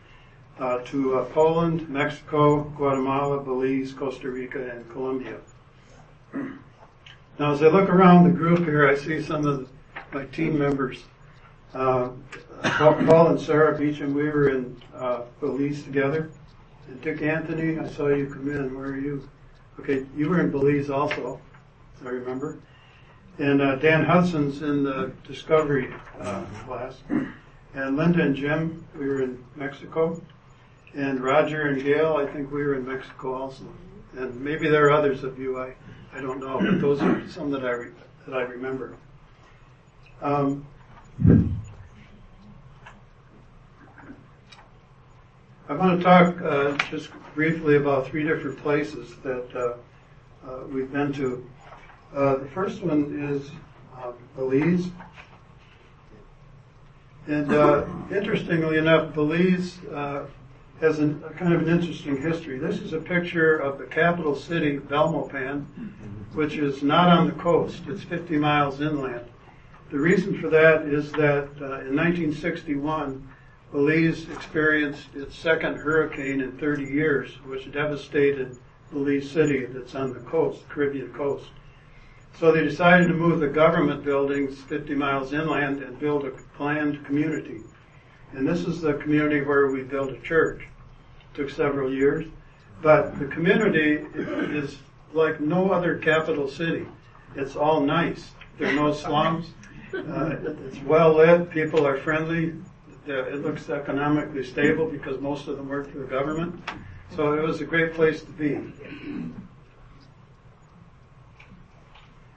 Uh, 0.59 0.79
to 0.85 1.19
uh, 1.19 1.25
Poland, 1.27 1.87
Mexico, 1.89 2.65
Guatemala, 2.77 3.43
Belize, 3.43 3.93
Costa 3.93 4.31
Rica, 4.31 4.71
and 4.71 4.91
Colombia. 4.91 5.39
Now, 7.39 7.53
as 7.53 7.63
I 7.63 7.67
look 7.67 7.91
around 7.91 8.25
the 8.25 8.31
group 8.31 8.61
here, 8.61 8.89
I 8.89 8.97
see 8.97 9.23
some 9.23 9.47
of 9.47 9.69
my 10.11 10.25
team 10.27 10.59
members. 10.59 11.05
Uh, 11.75 12.09
Paul 12.63 13.29
and 13.29 13.39
Sarah 13.39 13.77
Beecham, 13.77 14.15
we 14.15 14.31
were 14.31 14.49
in 14.49 14.81
uh, 14.95 15.21
Belize 15.41 15.83
together. 15.83 16.31
And 16.89 16.99
Dick 17.03 17.21
Anthony, 17.21 17.79
I 17.79 17.89
saw 17.89 18.09
you 18.09 18.27
come 18.27 18.51
in. 18.51 18.75
Where 18.75 18.87
are 18.87 18.99
you? 18.99 19.29
Okay, 19.81 20.07
you 20.17 20.31
were 20.31 20.41
in 20.41 20.51
Belize 20.51 20.89
also, 20.89 21.39
I 22.07 22.09
remember. 22.09 22.59
And 23.37 23.61
uh, 23.61 23.77
Dan 23.77 24.03
Hudson's 24.03 24.63
in 24.63 24.83
the 24.83 25.13
Discovery 25.29 25.93
uh, 26.19 26.43
class. 26.65 26.97
And 27.75 27.97
Linda 27.99 28.23
and 28.23 28.35
Jim, 28.35 28.83
we 28.99 29.07
were 29.09 29.21
in 29.21 29.45
Mexico. 29.57 30.23
And 30.95 31.23
Roger 31.23 31.67
and 31.67 31.83
Gail, 31.83 32.17
I 32.17 32.25
think 32.33 32.51
we 32.51 32.65
were 32.65 32.77
in 32.77 32.87
Mexico 32.87 33.35
also. 33.35 33.65
And 34.17 34.41
maybe 34.41 34.71
there 34.71 34.87
are 34.87 34.93
others 34.93 35.23
of 35.23 35.39
you, 35.39 35.61
I, 35.61 35.75
I 36.17 36.21
don't 36.23 36.41
know, 36.41 36.59
but 36.59 36.81
those 36.81 37.03
are 37.03 37.29
some 37.29 37.51
that 37.51 37.63
I, 37.63 37.73
re- 37.73 37.91
that 38.27 38.35
I 38.35 38.43
remember. 38.43 38.97
Um, 40.23 40.67
I 45.69 45.75
want 45.75 45.99
to 45.99 46.03
talk 46.03 46.41
uh, 46.41 46.75
just 46.91 47.11
briefly 47.35 47.77
about 47.77 48.07
three 48.07 48.23
different 48.23 48.57
places 48.59 49.15
that 49.25 49.55
uh, 49.55 50.49
uh, 50.49 50.67
we've 50.69 50.91
been 50.91 51.13
to. 51.15 51.47
Uh, 52.15 52.37
the 52.37 52.47
first 52.47 52.83
one 52.83 53.31
is 53.31 53.51
uh, 53.99 54.13
Belize. 54.37 54.89
And 57.27 57.53
uh, 57.53 57.85
interestingly 58.11 58.79
enough, 58.79 59.13
Belize 59.13 59.85
uh, 59.93 60.25
has 60.81 60.99
an, 60.99 61.23
a 61.27 61.33
kind 61.33 61.55
of 61.55 61.63
an 61.63 61.69
interesting 61.69 62.21
history. 62.21 62.59
This 62.59 62.81
is 62.81 62.93
a 62.93 63.01
picture 63.01 63.57
of 63.57 63.79
the 63.79 63.85
capital 63.87 64.35
city, 64.35 64.79
Belmopan, 64.79 65.65
which 66.35 66.57
is 66.57 66.83
not 66.83 67.09
on 67.09 67.27
the 67.27 67.33
coast. 67.33 67.83
It's 67.89 68.03
50 68.03 68.37
miles 68.37 68.81
inland. 68.81 69.27
The 69.91 69.99
reason 69.99 70.41
for 70.41 70.49
that 70.51 70.83
is 70.83 71.13
that 71.13 71.49
uh, 71.61 71.87
in 71.87 71.97
1961, 71.97 73.27
Belize 73.73 74.29
experienced 74.31 75.15
its 75.15 75.37
second 75.37 75.77
hurricane 75.77 76.41
in 76.41 76.53
30 76.59 76.85
years, 76.85 77.31
which 77.47 77.71
devastated 77.73 78.57
Belize 78.93 79.31
City 79.31 79.65
that's 79.67 79.95
on 79.95 80.13
the 80.13 80.21
coast, 80.21 80.69
Caribbean 80.69 81.13
coast. 81.13 81.47
So 82.39 82.53
they 82.53 82.63
decided 82.63 83.09
to 83.09 83.15
move 83.15 83.41
the 83.41 83.49
government 83.49 84.05
buildings 84.05 84.61
50 84.63 84.95
miles 84.95 85.33
inland 85.33 85.83
and 85.83 85.99
build 85.99 86.27
a 86.27 86.31
planned 86.57 87.05
community. 87.07 87.63
And 88.33 88.47
this 88.47 88.61
is 88.61 88.81
the 88.81 88.95
community 88.95 89.41
where 89.41 89.69
we 89.69 89.83
built 89.83 90.11
a 90.11 90.21
church. 90.21 90.67
took 91.35 91.51
several 91.51 91.93
years. 91.93 92.27
But 92.83 93.19
the 93.19 93.27
community 93.27 94.05
is 94.15 94.79
like 95.13 95.41
no 95.41 95.71
other 95.71 95.97
capital 95.99 96.49
city. 96.49 96.87
It's 97.35 97.57
all 97.57 97.81
nice. 97.81 98.33
There 98.59 98.69
are 98.69 98.73
no 98.73 98.93
slums. 98.93 99.47
Uh, 99.95 100.37
it's 100.67 100.79
well 100.81 101.15
lit. 101.15 101.51
People 101.51 101.87
are 101.87 101.97
friendly. 101.99 102.55
It 103.07 103.43
looks 103.43 103.71
economically 103.71 104.45
stable 104.45 104.87
because 104.87 105.21
most 105.21 105.47
of 105.49 105.57
them 105.57 105.69
work 105.69 105.91
for 105.91 105.99
the 105.99 106.07
government. 106.07 106.61
So 107.15 107.35
it 107.35 107.43
was 107.43 107.61
a 107.61 107.65
great 107.65 107.95
place 107.95 108.21
to 108.23 108.33
be. 108.33 108.55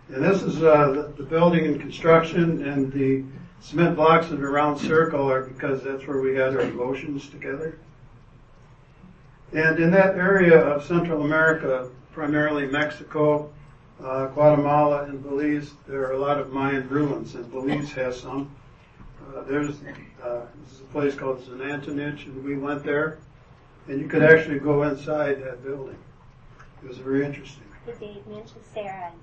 And 0.09 0.23
this 0.23 0.41
is 0.41 0.63
uh, 0.63 1.11
the 1.17 1.23
building 1.23 1.65
and 1.65 1.79
construction, 1.79 2.65
and 2.67 2.91
the 2.91 3.23
cement 3.61 3.95
blocks 3.95 4.29
in 4.29 4.43
a 4.43 4.49
round 4.49 4.79
circle 4.79 5.29
are 5.29 5.43
because 5.43 5.83
that's 5.83 6.05
where 6.07 6.21
we 6.21 6.35
had 6.35 6.55
our 6.55 6.63
devotions 6.63 7.29
together. 7.29 7.77
And 9.53 9.79
in 9.79 9.91
that 9.91 10.15
area 10.15 10.59
of 10.59 10.83
Central 10.83 11.23
America, 11.23 11.89
primarily 12.13 12.67
Mexico, 12.67 13.51
uh, 14.03 14.27
Guatemala, 14.27 15.03
and 15.05 15.21
Belize, 15.21 15.71
there 15.87 16.03
are 16.07 16.13
a 16.13 16.19
lot 16.19 16.39
of 16.39 16.53
Mayan 16.53 16.87
ruins, 16.87 17.35
and 17.35 17.49
Belize 17.51 17.91
has 17.93 18.19
some. 18.19 18.51
Uh, 19.35 19.41
there's 19.43 19.69
uh, 20.23 20.41
this 20.63 20.73
is 20.73 20.81
a 20.81 20.91
place 20.91 21.15
called 21.15 21.43
Xunantunich, 21.45 22.25
and 22.25 22.43
we 22.43 22.57
went 22.57 22.83
there, 22.83 23.17
and 23.87 23.99
you 23.99 24.07
could 24.07 24.23
actually 24.23 24.59
go 24.59 24.83
inside 24.83 25.43
that 25.43 25.63
building. 25.63 25.97
It 26.83 26.87
was 26.87 26.97
very 26.97 27.25
interesting. 27.25 27.63
Did 27.85 27.99
they 27.99 28.21
mention 28.27 28.57
Sarah 28.73 29.11
and 29.11 29.19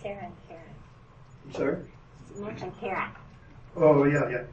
Sarah 0.00 0.24
and 0.24 0.34
Karen? 0.48 0.62
I'm 1.44 1.52
sorry. 1.52 1.78
Mention 2.36 2.72
Karen. 2.80 3.10
Oh, 3.76 4.04
yeah, 4.04 4.28
yeah. 4.30 4.44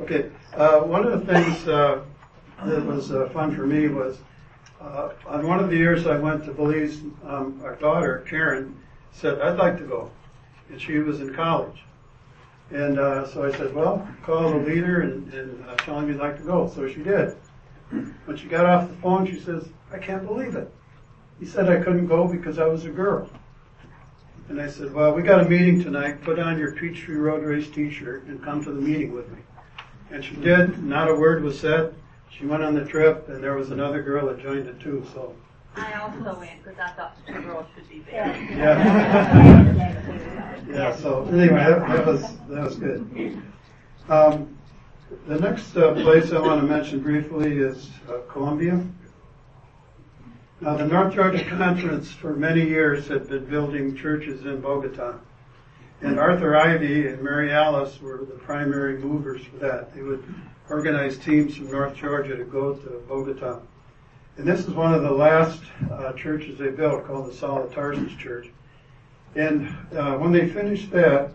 Okay. 0.00 0.30
Uh, 0.54 0.80
one 0.80 1.04
of 1.04 1.26
the 1.26 1.32
things 1.32 1.68
uh, 1.68 2.02
that 2.64 2.84
was 2.84 3.10
uh, 3.10 3.28
fun 3.30 3.54
for 3.54 3.66
me 3.66 3.88
was 3.88 4.18
uh, 4.80 5.10
on 5.26 5.46
one 5.46 5.58
of 5.58 5.70
the 5.70 5.76
years 5.76 6.06
I 6.06 6.16
went 6.16 6.44
to 6.44 6.52
Belize, 6.52 7.00
um, 7.26 7.60
our 7.64 7.76
daughter, 7.76 8.24
Karen, 8.28 8.80
said, 9.12 9.40
I'd 9.40 9.58
like 9.58 9.76
to 9.78 9.84
go. 9.84 10.10
And 10.70 10.80
she 10.80 10.98
was 10.98 11.20
in 11.20 11.34
college. 11.34 11.82
And 12.70 12.98
uh, 12.98 13.26
so 13.26 13.44
I 13.44 13.50
said, 13.50 13.74
well, 13.74 14.08
call 14.22 14.50
the 14.50 14.58
leader 14.58 15.00
and, 15.00 15.32
and 15.34 15.64
uh, 15.68 15.74
tell 15.76 15.98
him 15.98 16.08
you'd 16.08 16.18
like 16.20 16.38
to 16.38 16.44
go. 16.44 16.70
So 16.72 16.88
she 16.88 17.02
did. 17.02 17.36
When 17.90 18.36
she 18.36 18.46
got 18.46 18.66
off 18.66 18.88
the 18.88 18.94
phone, 18.96 19.26
she 19.26 19.40
says, 19.40 19.68
I 19.92 19.98
can't 19.98 20.24
believe 20.24 20.54
it. 20.54 20.72
He 21.40 21.46
said 21.46 21.68
I 21.68 21.82
couldn't 21.82 22.06
go 22.06 22.28
because 22.28 22.60
I 22.60 22.66
was 22.66 22.84
a 22.84 22.90
girl. 22.90 23.28
And 24.50 24.60
I 24.60 24.68
said, 24.68 24.92
well, 24.92 25.14
we 25.14 25.22
got 25.22 25.46
a 25.46 25.48
meeting 25.48 25.80
tonight. 25.80 26.22
Put 26.22 26.40
on 26.40 26.58
your 26.58 26.72
Peachtree 26.72 27.14
Road 27.14 27.44
Race 27.44 27.70
t-shirt 27.70 28.24
and 28.24 28.42
come 28.42 28.64
to 28.64 28.72
the 28.72 28.80
meeting 28.80 29.14
with 29.14 29.30
me. 29.30 29.38
And 30.10 30.24
she 30.24 30.34
did. 30.34 30.82
Not 30.82 31.08
a 31.08 31.14
word 31.14 31.44
was 31.44 31.58
said. 31.58 31.94
She 32.30 32.46
went 32.46 32.64
on 32.64 32.74
the 32.74 32.84
trip 32.84 33.28
and 33.28 33.44
there 33.44 33.54
was 33.54 33.70
another 33.70 34.02
girl 34.02 34.26
that 34.26 34.42
joined 34.42 34.66
it 34.66 34.80
too. 34.80 35.06
So, 35.14 35.36
I 35.76 35.92
also 36.00 36.36
went 36.36 36.64
because 36.64 36.80
I 36.80 36.88
thought 36.94 37.16
the 37.24 37.32
two 37.32 37.42
girls 37.42 37.66
should 37.76 37.88
be 37.88 38.00
there. 38.10 38.26
yeah. 38.50 39.86
Yeah, 40.68 40.96
so 40.96 41.24
anyway, 41.26 41.64
that, 41.64 41.88
that 41.88 42.06
was, 42.06 42.22
that 42.48 42.64
was 42.64 42.76
good. 42.76 43.42
Um, 44.08 44.56
the 45.26 45.38
next 45.40 45.76
uh, 45.76 45.94
place 45.94 46.32
I 46.32 46.40
want 46.40 46.60
to 46.60 46.66
mention 46.66 47.00
briefly 47.00 47.58
is 47.58 47.90
uh, 48.08 48.18
Colombia. 48.28 48.84
Now, 50.62 50.76
the 50.76 50.86
North 50.86 51.14
Georgia 51.14 51.42
Conference 51.42 52.12
for 52.12 52.36
many 52.36 52.60
years 52.60 53.08
had 53.08 53.30
been 53.30 53.46
building 53.46 53.96
churches 53.96 54.44
in 54.44 54.60
Bogota. 54.60 55.14
And 56.02 56.20
Arthur 56.20 56.54
Ivy 56.54 57.08
and 57.08 57.22
Mary 57.22 57.50
Alice 57.50 57.98
were 58.02 58.18
the 58.18 58.38
primary 58.38 58.98
movers 58.98 59.42
for 59.42 59.56
that. 59.56 59.94
They 59.94 60.02
would 60.02 60.22
organize 60.68 61.16
teams 61.16 61.56
from 61.56 61.70
North 61.70 61.96
Georgia 61.96 62.36
to 62.36 62.44
go 62.44 62.74
to 62.74 63.02
Bogota. 63.08 63.62
And 64.36 64.46
this 64.46 64.60
is 64.60 64.74
one 64.74 64.92
of 64.92 65.02
the 65.02 65.10
last 65.10 65.62
uh, 65.90 66.12
churches 66.12 66.58
they 66.58 66.68
built 66.68 67.06
called 67.06 67.32
the 67.32 67.74
Tarsus 67.74 68.12
Church. 68.18 68.50
And 69.36 69.74
uh, 69.96 70.18
when 70.18 70.30
they 70.30 70.46
finished 70.46 70.90
that 70.90 71.30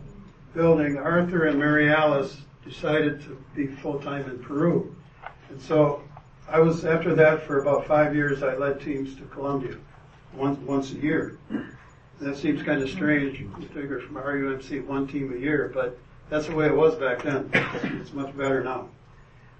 building, 0.54 0.98
Arthur 0.98 1.46
and 1.46 1.58
Mary 1.58 1.92
Alice 1.92 2.38
decided 2.64 3.24
to 3.24 3.44
be 3.56 3.66
full-time 3.66 4.30
in 4.30 4.38
Peru. 4.38 4.96
And 5.50 5.60
so 5.60 6.04
I 6.48 6.60
was, 6.60 6.86
after 6.86 7.16
that, 7.16 7.44
for 7.44 7.60
about 7.60 7.88
five 7.88 8.16
years, 8.16 8.44
I 8.44 8.56
led 8.56 8.80
teams 8.80 9.16
to 9.16 9.24
Colombia 9.24 9.76
once, 10.34 10.60
once 10.60 10.92
a 10.92 10.96
year. 10.96 11.38
That 12.22 12.38
seems 12.38 12.62
kind 12.64 12.82
of 12.82 12.90
strange. 12.90 13.40
You 13.40 13.52
figure 13.74 14.00
from 14.00 14.16
RUMC 14.16 14.86
one 14.86 15.08
team 15.08 15.34
a 15.36 15.40
year, 15.40 15.72
but 15.74 15.98
that's 16.30 16.48
the 16.48 16.56
way 16.56 16.68
it 16.68 16.76
was 16.76 16.96
back 16.96 17.24
then. 17.24 17.50
It's 18.02 18.14
much 18.14 18.36
better 18.38 18.64
now. 18.64 18.90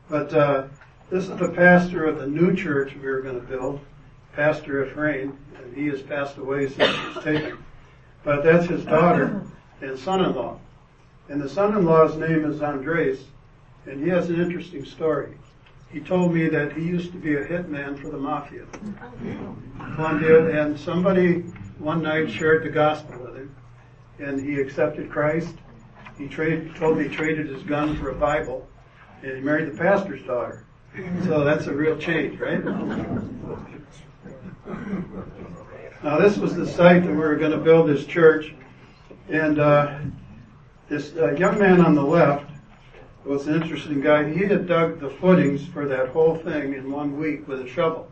But 0.10 0.34
uh, 0.34 0.68
this 1.10 1.28
is 1.28 1.38
the 1.38 1.50
pastor 1.50 2.06
of 2.06 2.20
the 2.20 2.28
new 2.28 2.56
church 2.56 2.96
we 2.96 3.08
were 3.08 3.22
going 3.22 3.40
to 3.42 3.48
build, 3.48 3.80
Pastor 4.34 4.86
Ephraim, 4.86 5.38
and 5.58 5.76
he 5.76 5.88
has 5.88 6.02
passed 6.02 6.38
away 6.38 6.70
since 6.70 6.96
he 6.96 7.08
was 7.08 7.24
taken. 7.24 7.58
But 8.24 8.44
that's 8.44 8.68
his 8.68 8.86
daughter 8.86 9.44
and 9.82 9.98
son-in-law. 9.98 10.60
And 11.30 11.42
the 11.42 11.50
son-in-law's 11.50 12.16
name 12.16 12.46
is 12.46 12.62
Andres, 12.62 13.24
and 13.86 14.04
he 14.04 14.10
has 14.10 14.30
an 14.30 14.40
interesting 14.40 14.86
story. 14.86 15.36
He 15.92 16.00
told 16.02 16.34
me 16.34 16.50
that 16.50 16.74
he 16.74 16.84
used 16.84 17.12
to 17.14 17.18
be 17.18 17.36
a 17.36 17.46
hitman 17.46 17.98
for 18.00 18.10
the 18.10 18.18
mafia. 18.18 18.66
Colombia, 19.96 20.64
and 20.64 20.78
somebody 20.80 21.42
one 21.80 22.02
night 22.02 22.30
shared 22.30 22.64
the 22.64 22.70
gospel 22.70 23.20
with 23.20 23.36
him, 23.36 23.56
and 24.20 24.40
he 24.40 24.60
accepted 24.60 25.10
Christ. 25.10 25.56
He 26.18 26.28
told 26.28 26.98
me 26.98 27.08
he 27.08 27.16
traded 27.16 27.48
his 27.48 27.64
gun 27.64 27.98
for 27.98 28.10
a 28.10 28.16
Bible, 28.16 28.68
and 29.22 29.34
he 29.38 29.42
married 29.42 29.72
the 29.72 29.78
pastor's 29.78 30.24
daughter. 30.24 30.66
So 31.24 31.44
that's 31.44 31.68
a 31.68 31.74
real 31.74 31.98
change, 31.98 32.40
right? 32.40 32.64
Now 36.04 36.20
this 36.20 36.38
was 36.38 36.56
the 36.56 36.68
site 36.68 37.04
that 37.04 37.12
we 37.12 37.18
were 37.18 37.36
going 37.36 37.52
to 37.52 37.58
build 37.58 37.90
this 37.90 38.06
church, 38.06 38.54
and 39.30 39.60
uh, 39.60 40.00
this 40.88 41.14
uh, 41.16 41.32
young 41.34 41.60
man 41.60 41.82
on 41.82 41.96
the 41.96 42.04
left 42.04 42.50
was 43.26 43.48
an 43.48 43.62
interesting 43.62 44.02
guy. 44.02 44.32
He 44.32 44.46
had 44.46 44.68
dug 44.68 45.00
the 45.00 45.10
footings 45.10 45.66
for 45.66 45.88
that 45.88 46.10
whole 46.10 46.38
thing 46.38 46.74
in 46.74 46.92
one 46.92 47.18
week 47.18 47.48
with 47.48 47.62
a 47.62 47.68
shovel. 47.68 48.12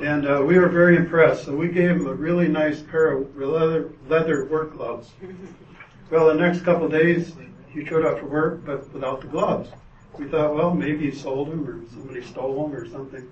And 0.00 0.28
uh, 0.28 0.42
we 0.46 0.58
were 0.58 0.68
very 0.68 0.96
impressed, 0.96 1.46
so 1.46 1.56
we 1.56 1.68
gave 1.68 1.90
him 1.90 2.06
a 2.06 2.14
really 2.14 2.46
nice 2.46 2.82
pair 2.82 3.16
of 3.16 3.36
leather, 3.36 3.90
leather 4.08 4.44
work 4.46 4.76
gloves. 4.76 5.10
Well, 6.10 6.28
the 6.28 6.34
next 6.36 6.62
couple 6.62 6.86
of 6.86 6.90
days, 6.90 7.34
he 7.68 7.84
showed 7.84 8.06
up 8.06 8.20
for 8.20 8.24
work, 8.24 8.64
but 8.64 8.90
without 8.94 9.20
the 9.20 9.26
gloves. 9.26 9.68
We 10.18 10.26
thought, 10.26 10.54
well, 10.54 10.72
maybe 10.72 11.10
he 11.10 11.14
sold 11.14 11.50
them 11.50 11.68
or 11.68 11.86
somebody 11.90 12.22
stole 12.22 12.66
them 12.66 12.74
or 12.74 12.88
something. 12.88 13.30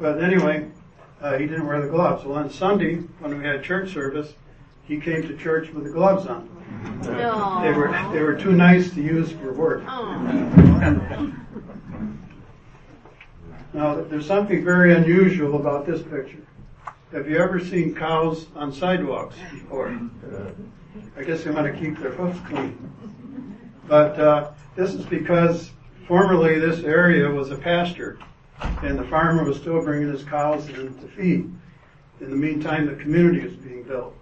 But 0.00 0.20
anyway, 0.20 0.66
uh, 1.20 1.38
he 1.38 1.46
didn't 1.46 1.68
wear 1.68 1.80
the 1.80 1.88
gloves. 1.88 2.24
Well, 2.24 2.36
on 2.36 2.50
Sunday, 2.50 2.96
when 3.20 3.38
we 3.38 3.44
had 3.44 3.62
church 3.62 3.92
service, 3.92 4.34
he 4.88 4.98
came 4.98 5.22
to 5.22 5.36
church 5.36 5.70
with 5.70 5.84
the 5.84 5.90
gloves 5.90 6.26
on. 6.26 6.48
No. 7.02 7.60
They 7.62 7.72
were 7.72 8.10
they 8.12 8.22
were 8.22 8.34
too 8.34 8.52
nice 8.52 8.90
to 8.92 9.02
use 9.02 9.32
for 9.32 9.52
work. 9.52 9.82
Oh. 9.86 11.32
Now, 13.72 14.00
there's 14.00 14.26
something 14.26 14.64
very 14.64 14.94
unusual 14.94 15.54
about 15.54 15.86
this 15.86 16.02
picture. 16.02 16.44
Have 17.12 17.28
you 17.28 17.38
ever 17.38 17.60
seen 17.60 17.94
cows 17.94 18.46
on 18.56 18.72
sidewalks 18.72 19.36
before? 19.52 19.96
I 21.16 21.22
guess 21.22 21.44
they 21.44 21.50
want 21.50 21.72
to 21.72 21.80
keep 21.80 21.98
their 21.98 22.10
hoofs 22.10 22.40
clean. 22.48 22.76
But 23.86 24.18
uh, 24.18 24.50
this 24.74 24.94
is 24.94 25.04
because 25.06 25.70
formerly 26.08 26.58
this 26.58 26.82
area 26.82 27.28
was 27.30 27.50
a 27.50 27.56
pasture, 27.56 28.18
and 28.82 28.98
the 28.98 29.04
farmer 29.04 29.44
was 29.44 29.56
still 29.56 29.80
bringing 29.82 30.10
his 30.10 30.24
cows 30.24 30.68
in 30.68 30.98
to 30.98 31.08
feed. 31.08 31.52
In 32.20 32.30
the 32.30 32.36
meantime, 32.36 32.86
the 32.86 32.96
community 32.96 33.44
was 33.44 33.54
being 33.54 33.84
built. 33.84 34.14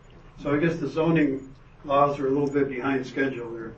So 0.42 0.54
I 0.54 0.58
guess 0.58 0.76
the 0.76 0.88
zoning 0.88 1.47
laws 1.88 2.18
are 2.18 2.26
a 2.26 2.30
little 2.30 2.50
bit 2.50 2.68
behind 2.68 3.06
schedule 3.06 3.50
there. 3.50 3.74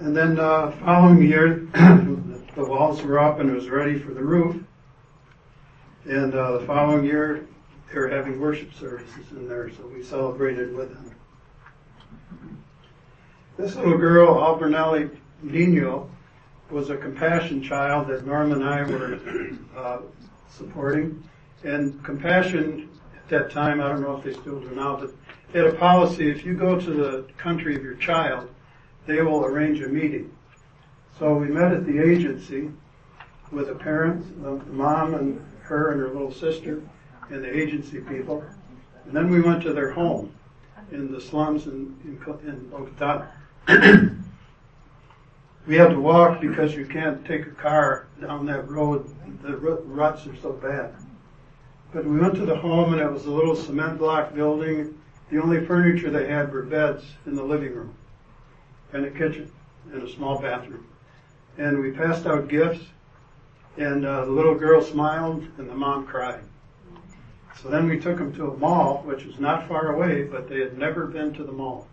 And 0.00 0.14
then 0.14 0.38
uh, 0.38 0.72
following 0.84 1.22
year, 1.22 1.68
the 1.74 2.64
walls 2.64 3.02
were 3.02 3.18
up 3.18 3.40
and 3.40 3.48
it 3.48 3.54
was 3.54 3.70
ready 3.70 3.98
for 3.98 4.12
the 4.12 4.22
roof. 4.22 4.62
And 6.04 6.34
uh, 6.34 6.58
the 6.58 6.66
following 6.66 7.04
year, 7.04 7.46
they 7.90 7.98
were 7.98 8.08
having 8.08 8.38
worship 8.38 8.74
services 8.74 9.30
in 9.30 9.48
there, 9.48 9.70
so 9.70 9.86
we 9.86 10.02
celebrated 10.02 10.74
with 10.74 10.92
them. 10.92 11.14
This 13.56 13.74
little 13.74 13.96
girl, 13.96 14.34
Albernelli 14.34 15.16
Nino, 15.42 16.10
was 16.70 16.90
a 16.90 16.96
compassion 16.96 17.62
child 17.62 18.08
that 18.08 18.26
Norm 18.26 18.52
and 18.52 18.62
I 18.62 18.82
were 18.82 19.18
uh, 19.76 19.98
supporting. 20.50 21.22
And 21.64 22.04
compassion 22.04 22.90
at 23.16 23.28
that 23.30 23.50
time, 23.50 23.80
I 23.80 23.88
don't 23.88 24.02
know 24.02 24.16
if 24.16 24.24
they 24.24 24.34
still 24.34 24.60
do 24.60 24.70
now, 24.74 24.96
but 24.96 25.10
had 25.56 25.66
a 25.66 25.74
policy, 25.74 26.30
if 26.30 26.44
you 26.44 26.54
go 26.54 26.78
to 26.78 26.90
the 26.90 27.24
country 27.38 27.74
of 27.74 27.82
your 27.82 27.94
child, 27.94 28.48
they 29.06 29.22
will 29.22 29.44
arrange 29.44 29.80
a 29.80 29.88
meeting. 29.88 30.30
So 31.18 31.34
we 31.34 31.48
met 31.48 31.72
at 31.72 31.86
the 31.86 31.98
agency 31.98 32.70
with 33.50 33.68
the 33.68 33.74
parents, 33.74 34.28
the 34.42 34.56
mom 34.72 35.14
and 35.14 35.42
her 35.62 35.92
and 35.92 36.00
her 36.00 36.08
little 36.08 36.32
sister, 36.32 36.82
and 37.30 37.42
the 37.42 37.56
agency 37.56 38.00
people. 38.00 38.44
And 39.06 39.16
then 39.16 39.30
we 39.30 39.40
went 39.40 39.62
to 39.62 39.72
their 39.72 39.92
home 39.92 40.34
in 40.92 41.10
the 41.10 41.20
slums 41.20 41.66
in, 41.66 41.96
in, 42.04 42.20
in 42.46 42.68
Bogota. 42.68 43.26
we 45.66 45.76
had 45.76 45.88
to 45.90 46.00
walk 46.00 46.40
because 46.40 46.74
you 46.74 46.84
can't 46.84 47.24
take 47.24 47.46
a 47.46 47.50
car 47.50 48.08
down 48.20 48.46
that 48.46 48.68
road. 48.68 49.10
The 49.42 49.56
ruts 49.56 50.26
are 50.26 50.36
so 50.36 50.52
bad. 50.52 50.94
But 51.92 52.04
we 52.04 52.18
went 52.18 52.34
to 52.34 52.44
the 52.44 52.56
home 52.56 52.92
and 52.92 53.00
it 53.00 53.10
was 53.10 53.24
a 53.26 53.30
little 53.30 53.56
cement 53.56 53.98
block 53.98 54.34
building. 54.34 55.00
The 55.30 55.42
only 55.42 55.64
furniture 55.66 56.10
they 56.10 56.28
had 56.28 56.52
were 56.52 56.62
beds 56.62 57.04
in 57.26 57.34
the 57.34 57.42
living 57.42 57.74
room 57.74 57.94
and 58.92 59.04
a 59.04 59.10
kitchen 59.10 59.50
and 59.92 60.02
a 60.02 60.12
small 60.12 60.38
bathroom. 60.38 60.86
And 61.58 61.80
we 61.80 61.90
passed 61.90 62.26
out 62.26 62.48
gifts 62.48 62.84
and 63.76 64.06
uh, 64.06 64.24
the 64.24 64.30
little 64.30 64.54
girl 64.54 64.82
smiled 64.82 65.46
and 65.58 65.68
the 65.68 65.74
mom 65.74 66.06
cried. 66.06 66.42
So 67.60 67.70
then 67.70 67.88
we 67.88 67.98
took 67.98 68.18
them 68.18 68.34
to 68.34 68.50
a 68.50 68.56
mall, 68.56 69.02
which 69.04 69.24
was 69.24 69.40
not 69.40 69.66
far 69.66 69.94
away, 69.94 70.24
but 70.24 70.48
they 70.48 70.60
had 70.60 70.78
never 70.78 71.06
been 71.06 71.32
to 71.34 71.44
the 71.44 71.52
mall. 71.52 71.88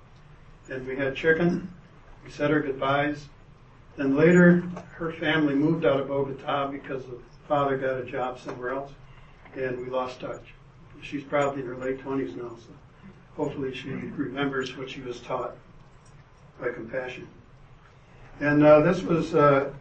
And 0.69 0.85
we 0.85 0.95
had 0.95 1.15
chicken. 1.15 1.73
We 2.23 2.31
said 2.31 2.51
our 2.51 2.59
goodbyes. 2.59 3.27
Then 3.95 4.15
later, 4.15 4.63
her 4.95 5.11
family 5.13 5.55
moved 5.55 5.85
out 5.85 5.99
of 5.99 6.07
Bogota 6.07 6.67
because 6.67 7.05
the 7.05 7.17
father 7.47 7.77
got 7.77 7.99
a 7.99 8.05
job 8.05 8.39
somewhere 8.39 8.71
else, 8.71 8.91
and 9.55 9.79
we 9.79 9.89
lost 9.89 10.19
touch. 10.19 10.53
She's 11.01 11.23
probably 11.23 11.61
in 11.61 11.67
her 11.67 11.77
late 11.77 12.03
20s 12.03 12.35
now, 12.35 12.55
so 12.57 12.73
hopefully 13.35 13.73
she 13.73 13.89
remembers 13.89 14.77
what 14.77 14.89
she 14.89 15.01
was 15.01 15.19
taught 15.21 15.55
by 16.59 16.69
compassion. 16.71 17.27
And 18.39 18.63
uh, 18.63 18.81
this 18.81 19.01
was 19.01 19.35
uh, 19.35 19.71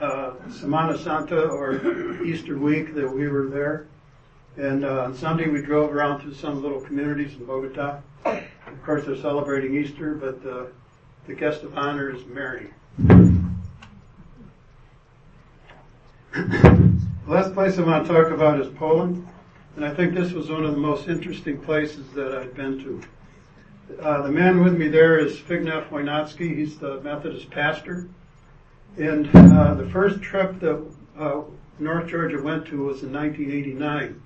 uh, 0.00 0.32
Semana 0.48 0.98
Santa 0.98 1.48
or 1.48 2.24
Easter 2.24 2.58
week 2.58 2.94
that 2.94 3.08
we 3.08 3.28
were 3.28 3.46
there. 3.46 3.86
And 4.56 4.84
uh, 4.84 5.04
on 5.04 5.14
Sunday 5.14 5.48
we 5.48 5.60
drove 5.60 5.94
around 5.94 6.22
to 6.22 6.34
some 6.34 6.62
little 6.62 6.80
communities 6.80 7.34
in 7.34 7.44
Bogota. 7.44 8.00
Of 8.24 8.82
course, 8.84 9.04
they're 9.04 9.16
celebrating 9.16 9.76
Easter, 9.76 10.14
but 10.14 10.44
uh, 10.48 10.66
the 11.26 11.34
guest 11.34 11.62
of 11.62 11.76
honor 11.76 12.14
is 12.14 12.24
Mary. 12.26 12.70
the 12.98 13.42
last 17.26 17.52
place 17.52 17.78
I 17.78 17.82
want 17.82 18.06
to 18.06 18.12
talk 18.12 18.30
about 18.32 18.60
is 18.60 18.68
Poland. 18.76 19.26
And 19.76 19.84
I 19.84 19.92
think 19.92 20.14
this 20.14 20.32
was 20.32 20.48
one 20.48 20.64
of 20.64 20.70
the 20.72 20.78
most 20.78 21.06
interesting 21.06 21.60
places 21.60 22.10
that 22.14 22.34
I've 22.34 22.54
been 22.54 22.78
to. 22.78 23.02
Uh, 24.00 24.22
the 24.22 24.32
man 24.32 24.64
with 24.64 24.74
me 24.74 24.88
there 24.88 25.18
is 25.18 25.36
Zbigniew 25.36 25.90
Wojnacki. 25.90 26.56
He's 26.56 26.78
the 26.78 27.02
Methodist 27.02 27.50
pastor. 27.50 28.08
And 28.96 29.28
uh, 29.36 29.74
the 29.74 29.86
first 29.90 30.22
trip 30.22 30.58
that 30.60 30.82
uh, 31.18 31.42
North 31.78 32.08
Georgia 32.08 32.42
went 32.42 32.64
to 32.68 32.84
was 32.84 33.02
in 33.02 33.12
1989. 33.12 34.22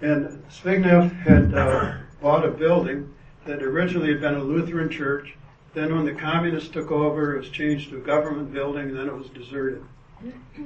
And 0.00 0.42
Zbigniew 0.50 1.14
had 1.20 1.54
uh, 1.54 1.96
bought 2.22 2.46
a 2.46 2.50
building 2.50 3.12
that 3.44 3.62
originally 3.62 4.08
had 4.08 4.22
been 4.22 4.36
a 4.36 4.42
Lutheran 4.42 4.88
church. 4.88 5.34
Then 5.74 5.94
when 5.94 6.06
the 6.06 6.14
communists 6.14 6.70
took 6.70 6.90
over, 6.90 7.34
it 7.34 7.40
was 7.40 7.50
changed 7.50 7.90
to 7.90 7.98
a 7.98 8.00
government 8.00 8.50
building, 8.50 8.88
and 8.88 8.96
then 8.96 9.08
it 9.08 9.14
was 9.14 9.28
deserted. 9.28 9.84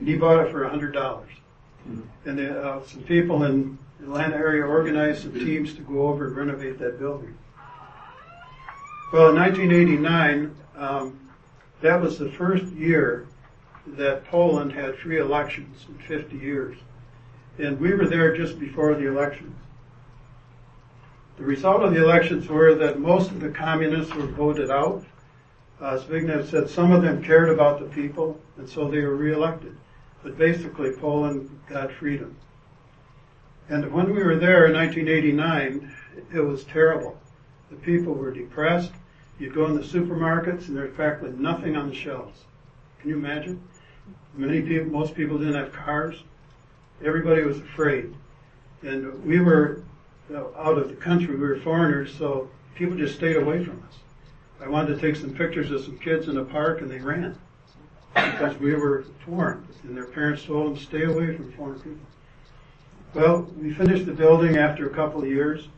He 0.05 0.15
bought 0.15 0.47
it 0.47 0.53
for 0.53 0.65
$100. 0.65 1.25
And 2.25 2.39
the, 2.39 2.63
uh, 2.63 2.85
some 2.85 3.03
people 3.03 3.43
in 3.43 3.79
Atlanta 4.01 4.37
area 4.37 4.65
organized 4.65 5.23
some 5.23 5.33
teams 5.33 5.75
to 5.75 5.83
go 5.83 6.09
over 6.09 6.27
and 6.29 6.37
renovate 6.37 6.79
that 6.79 6.99
building. 6.99 7.37
Well, 9.13 9.31
in 9.31 9.37
1989, 9.37 10.55
um, 10.77 11.19
that 11.81 12.01
was 12.01 12.19
the 12.19 12.31
first 12.31 12.67
year 12.75 13.27
that 13.87 14.25
Poland 14.27 14.73
had 14.73 14.99
free 14.99 15.19
elections 15.19 15.87
in 15.89 15.99
50 15.99 16.37
years. 16.37 16.77
And 17.59 17.81
we 17.81 17.95
were 17.95 18.07
there 18.07 18.37
just 18.37 18.59
before 18.59 18.95
the 18.95 19.09
elections. 19.09 19.57
The 21.39 21.45
result 21.45 21.83
of 21.83 21.95
the 21.95 22.03
elections 22.03 22.49
were 22.49 22.75
that 22.75 22.99
most 22.99 23.31
of 23.31 23.41
the 23.41 23.51
communists 23.51 24.15
were 24.15 24.27
voted 24.27 24.71
out. 24.71 25.05
Uh, 25.81 25.97
Zbigniew 25.97 26.49
said 26.51 26.69
some 26.69 26.93
of 26.93 27.03
them 27.03 27.23
cared 27.23 27.49
about 27.49 27.79
the 27.79 27.87
people, 27.87 28.41
and 28.57 28.69
so 28.69 28.91
they 28.91 29.01
were 29.01 29.15
reelected. 29.15 29.77
But 30.23 30.37
basically, 30.37 30.93
Poland 30.93 31.49
got 31.69 31.93
freedom. 31.93 32.37
And 33.69 33.93
when 33.93 34.15
we 34.15 34.23
were 34.23 34.37
there 34.37 34.67
in 34.67 34.73
1989, 34.75 35.95
it 36.33 36.41
was 36.41 36.65
terrible. 36.65 37.19
The 37.71 37.77
people 37.77 38.15
were 38.15 38.31
depressed. 38.31 38.93
You'd 39.39 39.55
go 39.55 39.67
in 39.67 39.75
the 39.75 39.83
supermarkets, 39.83 40.69
and 40.69 40.77
there's 40.77 40.95
practically 40.95 41.37
nothing 41.39 41.77
on 41.77 41.91
the 41.91 41.95
shelves. 41.95 42.45
Can 43.01 43.11
you 43.11 43.17
imagine? 43.17 43.63
Many 44.35 44.63
people, 44.63 44.91
most 44.91 45.15
people 45.15 45.39
didn't 45.39 45.55
have 45.55 45.73
cars. 45.73 46.23
Everybody 47.05 47.43
was 47.43 47.59
afraid. 47.59 48.15
And 48.83 49.23
we 49.25 49.39
were 49.41 49.83
out 50.33 50.79
of 50.79 50.89
the 50.89 50.97
country. 50.97 51.37
We 51.37 51.47
were 51.47 51.59
foreigners, 51.61 52.15
so 52.15 52.49
people 52.75 52.97
just 52.97 53.17
stayed 53.17 53.37
away 53.37 53.65
from 53.65 53.83
us. 53.89 53.99
I 54.61 54.69
wanted 54.69 54.95
to 54.95 55.01
take 55.01 55.17
some 55.17 55.35
pictures 55.35 55.71
of 55.71 55.85
some 55.85 55.99
kids 55.99 56.27
in 56.27 56.35
the 56.35 56.45
park, 56.45 56.81
and 56.81 56.91
they 56.91 56.99
ran 56.99 57.39
because 58.15 58.57
we 58.59 58.75
were 58.75 59.05
foreign, 59.25 59.67
and 59.85 59.97
their 59.97 60.07
parents 60.07 60.45
told 60.45 60.67
them 60.67 60.83
stay 60.83 61.05
away 61.05 61.37
from 61.37 61.53
foreign 61.53 61.79
people. 61.79 61.99
Well, 63.15 63.49
we 63.59 63.73
finished 63.73 64.05
the 64.05 64.13
building 64.13 64.59
after 64.59 64.87
a 64.87 64.95
couple 64.95 65.23
of 65.23 65.29
years, 65.29 65.69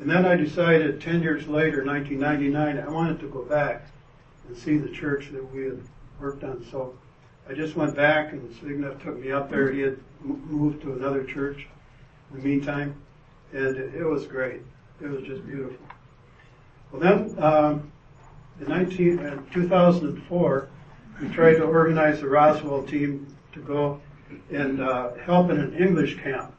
and 0.00 0.08
then 0.08 0.24
I 0.24 0.34
decided 0.34 0.98
10 0.98 1.22
years 1.22 1.46
later, 1.46 1.84
1999, 1.84 2.78
I 2.78 2.90
wanted 2.90 3.20
to 3.20 3.28
go 3.28 3.42
back 3.42 3.86
and 4.48 4.56
see 4.56 4.78
the 4.78 4.88
church 4.88 5.30
that 5.32 5.52
we 5.52 5.64
had 5.64 5.78
worked 6.18 6.42
on. 6.42 6.64
So 6.70 6.94
I 7.48 7.52
just 7.52 7.76
went 7.76 7.94
back, 7.94 8.32
and 8.32 8.50
Zbigniew 8.50 9.02
took 9.02 9.18
me 9.20 9.30
up 9.30 9.50
there. 9.50 9.70
He 9.70 9.80
had 9.80 9.98
moved 10.22 10.80
to 10.82 10.94
another 10.94 11.22
church 11.24 11.66
in 12.30 12.38
the 12.38 12.48
meantime, 12.48 12.94
and 13.52 13.76
it, 13.76 13.94
it 13.94 14.04
was 14.04 14.26
great. 14.26 14.62
It 15.02 15.08
was 15.08 15.22
just 15.22 15.46
beautiful. 15.46 15.86
Well, 16.90 17.02
then, 17.02 17.44
um, 17.44 17.92
in 18.58 18.68
19, 18.68 19.18
uh, 19.18 19.42
2004, 19.52 20.68
we 21.20 21.28
tried 21.28 21.56
to 21.56 21.64
organize 21.64 22.20
the 22.20 22.28
Roswell 22.28 22.82
team 22.84 23.26
to 23.52 23.60
go 23.60 24.00
and 24.50 24.80
uh, 24.80 25.14
help 25.24 25.50
in 25.50 25.58
an 25.58 25.74
English 25.74 26.18
camp 26.22 26.52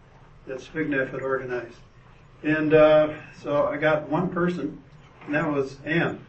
that 0.47 0.59
Zbigniew 0.59 1.11
had 1.11 1.21
organized. 1.21 1.77
And 2.43 2.73
uh, 2.73 3.13
so 3.41 3.67
I 3.67 3.77
got 3.77 4.07
one 4.09 4.29
person, 4.29 4.81
and 5.25 5.35
that 5.35 5.49
was 5.49 5.77
Ann. 5.85 6.23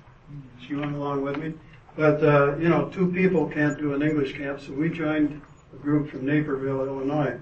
She 0.66 0.74
went 0.74 0.94
along 0.94 1.22
with 1.22 1.37
me. 1.37 1.54
But, 1.96 2.22
uh, 2.22 2.56
you 2.59 2.68
know, 2.68 2.88
two 2.90 3.11
people 3.11 3.48
can't 3.48 3.78
do 3.78 3.94
an 3.94 4.02
English 4.02 4.37
camp, 4.37 4.61
so 4.61 4.72
we 4.72 4.90
joined 4.90 5.40
a 5.72 5.76
group 5.76 6.11
from 6.11 6.26
Naperville, 6.26 6.85
Illinois, 6.85 7.38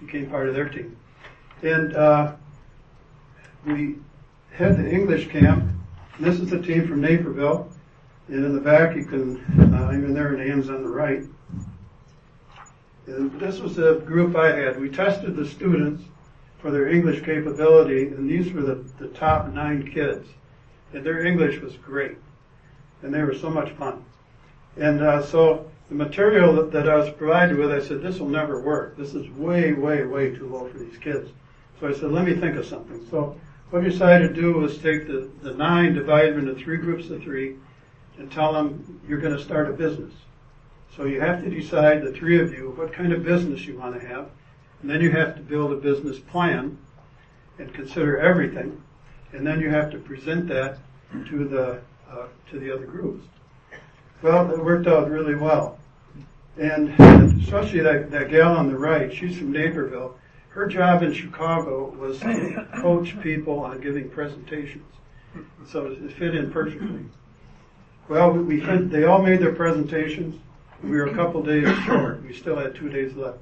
became 0.00 0.30
part 0.30 0.48
of 0.48 0.54
their 0.54 0.68
team. 0.68 0.96
And 1.62 1.94
uh, 1.94 2.34
we 3.66 3.96
had 4.52 4.78
the 4.78 4.90
English 4.90 5.28
camp. 5.28 5.64
This 6.18 6.40
is 6.40 6.48
the 6.48 6.60
team 6.60 6.88
from 6.88 7.00
Naperville. 7.02 7.70
And 8.28 8.44
in 8.44 8.54
the 8.54 8.60
back, 8.60 8.96
you 8.96 9.04
can, 9.04 9.38
uh, 9.74 9.92
even 9.92 10.14
there, 10.14 10.32
names 10.32 10.70
on 10.70 10.82
the 10.82 10.88
right. 10.88 11.24
And 13.10 13.40
this 13.40 13.58
was 13.58 13.78
a 13.78 13.96
group 13.96 14.36
I 14.36 14.54
had. 14.54 14.80
We 14.80 14.88
tested 14.88 15.34
the 15.34 15.46
students 15.46 16.04
for 16.60 16.70
their 16.70 16.88
English 16.88 17.24
capability, 17.24 18.06
and 18.08 18.28
these 18.28 18.52
were 18.52 18.62
the, 18.62 18.84
the 18.98 19.08
top 19.08 19.52
nine 19.52 19.90
kids. 19.92 20.28
And 20.92 21.04
their 21.04 21.26
English 21.26 21.60
was 21.60 21.76
great. 21.76 22.18
And 23.02 23.12
they 23.12 23.22
were 23.22 23.34
so 23.34 23.50
much 23.50 23.70
fun. 23.72 24.04
And 24.76 25.02
uh, 25.02 25.22
so 25.22 25.70
the 25.88 25.96
material 25.96 26.54
that, 26.54 26.70
that 26.72 26.88
I 26.88 26.96
was 26.96 27.10
provided 27.10 27.56
with, 27.56 27.72
I 27.72 27.80
said, 27.80 28.00
this 28.00 28.20
will 28.20 28.28
never 28.28 28.60
work. 28.60 28.96
This 28.96 29.14
is 29.14 29.28
way, 29.30 29.72
way, 29.72 30.04
way 30.04 30.30
too 30.30 30.48
low 30.48 30.68
for 30.68 30.78
these 30.78 30.98
kids. 30.98 31.30
So 31.80 31.88
I 31.88 31.92
said, 31.92 32.12
let 32.12 32.24
me 32.24 32.34
think 32.34 32.56
of 32.56 32.66
something. 32.66 33.06
So 33.10 33.36
what 33.70 33.82
I 33.82 33.88
decided 33.88 34.34
to 34.34 34.40
do 34.40 34.52
was 34.52 34.78
take 34.78 35.06
the, 35.06 35.30
the 35.42 35.54
nine, 35.54 35.94
divide 35.94 36.34
them 36.34 36.48
into 36.48 36.62
three 36.62 36.76
groups 36.76 37.10
of 37.10 37.22
three, 37.22 37.56
and 38.18 38.30
tell 38.30 38.52
them 38.52 39.00
you're 39.08 39.20
going 39.20 39.36
to 39.36 39.42
start 39.42 39.68
a 39.68 39.72
business. 39.72 40.12
So 40.96 41.04
you 41.04 41.20
have 41.20 41.42
to 41.44 41.50
decide, 41.50 42.02
the 42.02 42.12
three 42.12 42.40
of 42.40 42.52
you, 42.52 42.72
what 42.76 42.92
kind 42.92 43.12
of 43.12 43.24
business 43.24 43.64
you 43.64 43.78
want 43.78 44.00
to 44.00 44.06
have. 44.06 44.28
And 44.82 44.90
then 44.90 45.00
you 45.00 45.10
have 45.12 45.36
to 45.36 45.42
build 45.42 45.72
a 45.72 45.76
business 45.76 46.18
plan 46.18 46.76
and 47.58 47.72
consider 47.72 48.18
everything. 48.18 48.82
And 49.32 49.46
then 49.46 49.60
you 49.60 49.70
have 49.70 49.90
to 49.92 49.98
present 49.98 50.48
that 50.48 50.78
to 51.28 51.44
the, 51.46 51.80
uh, 52.10 52.26
to 52.50 52.58
the 52.58 52.74
other 52.74 52.86
groups. 52.86 53.24
Well, 54.22 54.50
it 54.50 54.62
worked 54.62 54.86
out 54.86 55.08
really 55.10 55.34
well. 55.34 55.78
And 56.58 56.90
especially 57.40 57.80
that, 57.80 58.10
that 58.10 58.30
gal 58.30 58.56
on 58.56 58.68
the 58.68 58.76
right, 58.76 59.12
she's 59.12 59.38
from 59.38 59.52
Naperville. 59.52 60.16
Her 60.50 60.66
job 60.66 61.02
in 61.02 61.12
Chicago 61.12 61.90
was 61.90 62.18
to 62.20 62.68
coach 62.80 63.18
people 63.22 63.60
on 63.60 63.80
giving 63.80 64.10
presentations. 64.10 64.84
So 65.68 65.86
it 65.86 66.12
fit 66.12 66.34
in 66.34 66.50
perfectly. 66.50 67.04
Well, 68.08 68.32
we, 68.32 68.58
we 68.58 68.76
they 68.88 69.04
all 69.04 69.22
made 69.22 69.40
their 69.40 69.54
presentations. 69.54 70.40
We 70.82 70.90
were 70.90 71.06
a 71.06 71.14
couple 71.14 71.42
days 71.42 71.68
short. 71.84 72.22
We 72.22 72.32
still 72.32 72.56
had 72.56 72.74
two 72.74 72.88
days 72.88 73.14
left. 73.14 73.38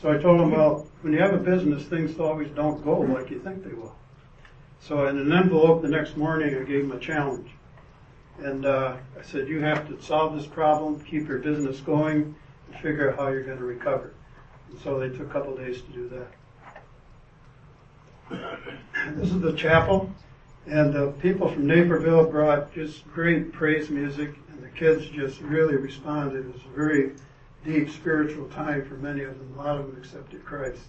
So 0.00 0.12
I 0.12 0.18
told 0.18 0.40
them, 0.40 0.50
well, 0.50 0.86
when 1.00 1.12
you 1.12 1.18
have 1.20 1.34
a 1.34 1.38
business, 1.38 1.84
things 1.84 2.18
always 2.18 2.50
don't 2.50 2.82
go 2.84 3.00
like 3.00 3.30
you 3.30 3.40
think 3.40 3.64
they 3.64 3.74
will. 3.74 3.94
So 4.80 5.06
in 5.06 5.18
an 5.18 5.32
envelope 5.32 5.82
the 5.82 5.88
next 5.88 6.16
morning, 6.16 6.54
I 6.54 6.62
gave 6.64 6.86
them 6.86 6.92
a 6.92 7.00
challenge. 7.00 7.50
And 8.38 8.66
uh, 8.66 8.96
I 9.18 9.22
said, 9.22 9.48
you 9.48 9.60
have 9.60 9.88
to 9.88 10.02
solve 10.02 10.36
this 10.36 10.46
problem, 10.46 11.00
keep 11.00 11.28
your 11.28 11.38
business 11.38 11.80
going, 11.80 12.34
and 12.66 12.82
figure 12.82 13.10
out 13.10 13.18
how 13.18 13.28
you're 13.28 13.44
going 13.44 13.58
to 13.58 13.64
recover. 13.64 14.12
And 14.70 14.78
so 14.80 14.98
they 14.98 15.08
took 15.08 15.30
a 15.30 15.32
couple 15.32 15.56
days 15.56 15.80
to 15.80 15.88
do 15.92 16.08
that. 16.08 16.28
This 19.16 19.30
is 19.30 19.40
the 19.40 19.52
chapel. 19.52 20.10
And 20.66 20.92
the 20.92 21.12
people 21.20 21.48
from 21.48 21.66
Naperville 21.66 22.24
brought 22.30 22.74
just 22.74 23.06
great 23.12 23.52
praise 23.52 23.90
music, 23.90 24.34
kids 24.74 25.06
just 25.06 25.40
really 25.40 25.76
responded. 25.76 26.46
It 26.46 26.52
was 26.52 26.62
a 26.62 26.76
very 26.76 27.12
deep 27.64 27.90
spiritual 27.90 28.48
time 28.48 28.84
for 28.86 28.94
many 28.94 29.22
of 29.22 29.38
them. 29.38 29.54
A 29.56 29.62
lot 29.62 29.78
of 29.78 29.86
them 29.86 29.96
accepted 29.96 30.44
Christ. 30.44 30.80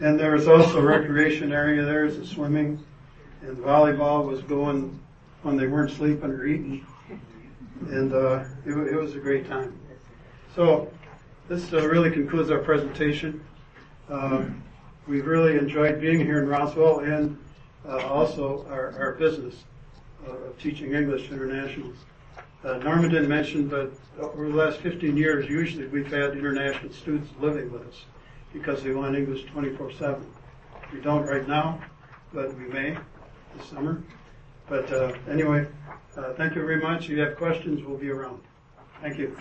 And 0.00 0.18
there 0.18 0.32
was 0.32 0.48
also 0.48 0.78
a 0.78 0.82
recreation 0.82 1.52
area 1.52 1.84
there, 1.84 2.04
a 2.04 2.26
swimming, 2.26 2.84
and 3.42 3.56
volleyball 3.56 4.26
was 4.26 4.42
going 4.42 4.98
when 5.42 5.56
they 5.56 5.66
weren't 5.66 5.90
sleeping 5.90 6.30
or 6.30 6.46
eating. 6.46 6.86
And 7.88 8.12
uh, 8.12 8.44
it, 8.64 8.72
it, 8.72 8.96
was 8.96 9.14
a 9.14 9.18
great 9.18 9.48
time. 9.48 9.78
So 10.54 10.92
this 11.48 11.72
uh, 11.72 11.86
really 11.88 12.10
concludes 12.10 12.50
our 12.50 12.58
presentation. 12.58 13.44
Uh, 14.08 14.44
we've 15.06 15.26
really 15.26 15.56
enjoyed 15.56 16.00
being 16.00 16.20
here 16.20 16.42
in 16.42 16.48
Roswell 16.48 17.00
and 17.00 17.36
uh, 17.88 18.06
also 18.06 18.66
our, 18.70 18.94
our 18.98 19.12
business 19.12 19.64
of 20.26 20.56
teaching 20.58 20.94
English 20.94 21.30
internationals. 21.30 21.96
Uh, 22.64 22.78
Norma 22.78 23.08
didn't 23.08 23.28
mention, 23.28 23.66
but 23.66 23.92
over 24.20 24.48
the 24.48 24.54
last 24.54 24.78
15 24.78 25.16
years, 25.16 25.48
usually 25.48 25.86
we've 25.88 26.10
had 26.10 26.36
international 26.36 26.92
students 26.92 27.28
living 27.40 27.72
with 27.72 27.82
us 27.88 28.04
because 28.52 28.82
they 28.84 28.92
want 28.92 29.16
English 29.16 29.44
24-7. 29.46 30.24
We 30.92 31.00
don't 31.00 31.26
right 31.26 31.46
now, 31.48 31.82
but 32.32 32.56
we 32.56 32.66
may 32.66 32.96
this 33.56 33.66
summer. 33.66 34.02
But 34.68 34.92
uh, 34.92 35.12
anyway, 35.28 35.66
uh, 36.16 36.34
thank 36.34 36.54
you 36.54 36.60
very 36.60 36.80
much. 36.80 37.04
If 37.04 37.10
you 37.10 37.20
have 37.20 37.36
questions, 37.36 37.82
we'll 37.82 37.98
be 37.98 38.10
around. 38.10 38.40
Thank 39.00 39.18
you. 39.18 39.36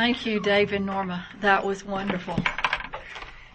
Thank 0.00 0.24
you, 0.24 0.40
Dave 0.40 0.72
and 0.72 0.86
Norma. 0.86 1.26
That 1.42 1.62
was 1.62 1.84
wonderful. 1.84 2.38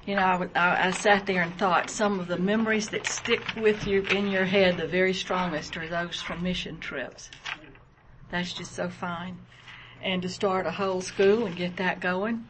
you 0.05 0.13
know, 0.13 0.21
I, 0.21 0.47
I, 0.55 0.87
I 0.87 0.91
sat 0.91 1.25
there 1.25 1.41
and 1.41 1.57
thought 1.57 1.89
some 1.89 2.19
of 2.19 2.27
the 2.27 2.37
memories 2.37 2.89
that 2.89 3.07
stick 3.07 3.41
with 3.57 3.87
you 3.87 4.03
in 4.03 4.27
your 4.27 4.45
head 4.45 4.77
the 4.77 4.85
very 4.85 5.11
strongest 5.11 5.75
are 5.75 5.87
those 5.87 6.21
from 6.21 6.43
mission 6.43 6.79
trips. 6.79 7.31
That's 8.29 8.53
just 8.53 8.73
so 8.73 8.89
fine. 8.89 9.39
And 10.03 10.21
to 10.21 10.29
start 10.29 10.67
a 10.67 10.71
whole 10.71 11.01
school 11.01 11.47
and 11.47 11.55
get 11.55 11.77
that 11.77 11.99
going, 11.99 12.45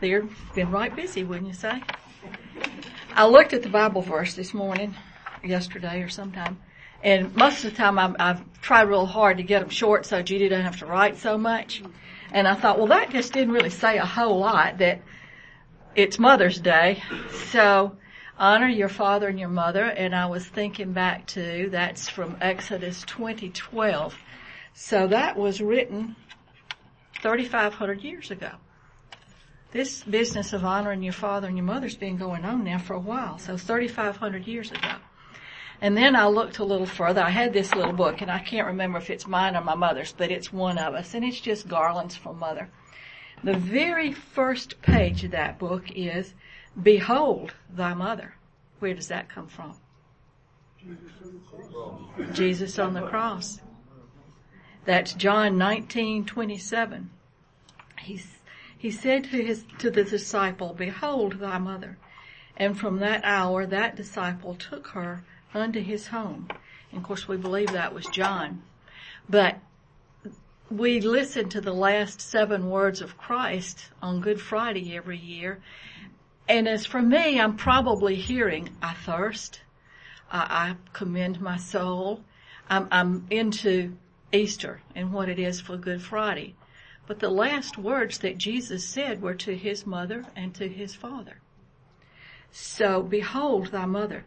they've 0.00 0.30
been 0.54 0.70
right 0.70 0.94
busy, 0.94 1.24
wouldn't 1.24 1.48
you 1.48 1.54
say? 1.54 1.82
I 3.14 3.26
looked 3.26 3.54
at 3.54 3.62
the 3.62 3.70
Bible 3.70 4.02
verse 4.02 4.34
this 4.34 4.52
morning, 4.52 4.94
yesterday 5.42 6.02
or 6.02 6.10
sometime, 6.10 6.58
and 7.02 7.34
most 7.34 7.64
of 7.64 7.70
the 7.70 7.76
time 7.78 7.98
I'm, 7.98 8.14
I've 8.18 8.60
tried 8.60 8.90
real 8.90 9.06
hard 9.06 9.38
to 9.38 9.42
get 9.42 9.60
them 9.60 9.70
short 9.70 10.04
so 10.04 10.20
Judy 10.20 10.50
doesn't 10.50 10.66
have 10.66 10.80
to 10.80 10.86
write 10.86 11.16
so 11.16 11.38
much. 11.38 11.82
And 12.32 12.46
I 12.46 12.54
thought, 12.54 12.78
well, 12.78 12.88
that 12.88 13.10
just 13.10 13.32
didn't 13.32 13.54
really 13.54 13.70
say 13.70 13.98
a 13.98 14.04
whole 14.04 14.38
lot. 14.38 14.78
That 14.78 15.02
it's 15.94 16.18
Mother's 16.18 16.60
Day, 16.60 17.02
so 17.32 17.96
honor 18.38 18.68
your 18.68 18.88
father 18.88 19.28
and 19.28 19.38
your 19.38 19.48
mother. 19.48 19.84
And 19.84 20.14
I 20.14 20.26
was 20.26 20.46
thinking 20.46 20.92
back 20.92 21.26
to 21.28 21.68
that's 21.70 22.08
from 22.08 22.36
Exodus 22.40 23.02
2012. 23.06 24.16
So 24.74 25.06
that 25.06 25.36
was 25.36 25.60
written 25.60 26.16
3,500 27.22 28.02
years 28.02 28.30
ago. 28.30 28.50
This 29.72 30.02
business 30.04 30.52
of 30.52 30.64
honoring 30.64 31.02
your 31.02 31.12
father 31.12 31.48
and 31.48 31.56
your 31.56 31.66
mother's 31.66 31.96
been 31.96 32.16
going 32.16 32.44
on 32.44 32.64
now 32.64 32.78
for 32.78 32.94
a 32.94 33.00
while, 33.00 33.38
so 33.38 33.56
3,500 33.56 34.46
years 34.46 34.70
ago. 34.70 34.96
And 35.80 35.96
then 35.96 36.16
I 36.16 36.26
looked 36.26 36.58
a 36.58 36.64
little 36.64 36.86
further. 36.86 37.22
I 37.22 37.30
had 37.30 37.52
this 37.52 37.74
little 37.74 37.92
book, 37.92 38.22
and 38.22 38.30
I 38.30 38.38
can't 38.38 38.66
remember 38.66 38.98
if 38.98 39.10
it's 39.10 39.26
mine 39.26 39.56
or 39.56 39.60
my 39.60 39.74
mother's, 39.74 40.12
but 40.12 40.30
it's 40.30 40.52
one 40.52 40.78
of 40.78 40.94
us, 40.94 41.14
and 41.14 41.24
it's 41.24 41.40
just 41.40 41.68
garlands 41.68 42.16
for 42.16 42.32
mother. 42.32 42.70
The 43.44 43.56
very 43.56 44.12
first 44.12 44.80
page 44.80 45.24
of 45.24 45.32
that 45.32 45.58
book 45.58 45.84
is, 45.94 46.34
Behold 46.82 47.54
thy 47.70 47.94
mother. 47.94 48.34
Where 48.78 48.94
does 48.94 49.08
that 49.08 49.28
come 49.28 49.48
from? 49.48 49.74
Jesus 52.32 52.78
on 52.78 52.94
the 52.94 53.02
cross. 53.02 53.60
That's 54.84 55.14
John 55.14 55.56
19:27. 55.58 57.08
He's 58.00 58.38
he 58.78 58.90
said 58.90 59.24
to 59.24 59.42
his 59.42 59.64
to 59.78 59.90
the 59.90 60.04
disciple, 60.04 60.74
Behold 60.74 61.40
thy 61.40 61.58
mother. 61.58 61.98
And 62.56 62.78
from 62.78 62.98
that 63.00 63.22
hour 63.24 63.66
that 63.66 63.96
disciple 63.96 64.54
took 64.54 64.88
her 64.88 65.24
unto 65.56 65.80
his 65.80 66.08
home. 66.08 66.48
And 66.90 67.00
of 67.00 67.06
course 67.06 67.26
we 67.26 67.36
believe 67.36 67.72
that 67.72 67.94
was 67.94 68.06
John. 68.06 68.62
But 69.28 69.58
we 70.70 71.00
listen 71.00 71.48
to 71.50 71.60
the 71.60 71.72
last 71.72 72.20
seven 72.20 72.70
words 72.70 73.00
of 73.00 73.18
Christ 73.18 73.90
on 74.02 74.20
Good 74.20 74.40
Friday 74.40 74.96
every 74.96 75.18
year. 75.18 75.60
And 76.48 76.68
as 76.68 76.86
for 76.86 77.02
me, 77.02 77.40
I'm 77.40 77.56
probably 77.56 78.16
hearing, 78.16 78.70
I 78.82 78.94
thirst. 78.94 79.60
I, 80.30 80.38
I 80.38 80.76
commend 80.92 81.40
my 81.40 81.56
soul. 81.56 82.22
I'm, 82.68 82.88
I'm 82.90 83.26
into 83.30 83.96
Easter 84.32 84.80
and 84.94 85.12
what 85.12 85.28
it 85.28 85.38
is 85.38 85.60
for 85.60 85.76
Good 85.76 86.02
Friday. 86.02 86.54
But 87.06 87.20
the 87.20 87.30
last 87.30 87.78
words 87.78 88.18
that 88.18 88.38
Jesus 88.38 88.84
said 88.84 89.22
were 89.22 89.34
to 89.34 89.56
his 89.56 89.86
mother 89.86 90.24
and 90.34 90.54
to 90.56 90.68
his 90.68 90.94
father. 90.94 91.38
So 92.50 93.02
behold 93.02 93.68
thy 93.68 93.86
mother. 93.86 94.24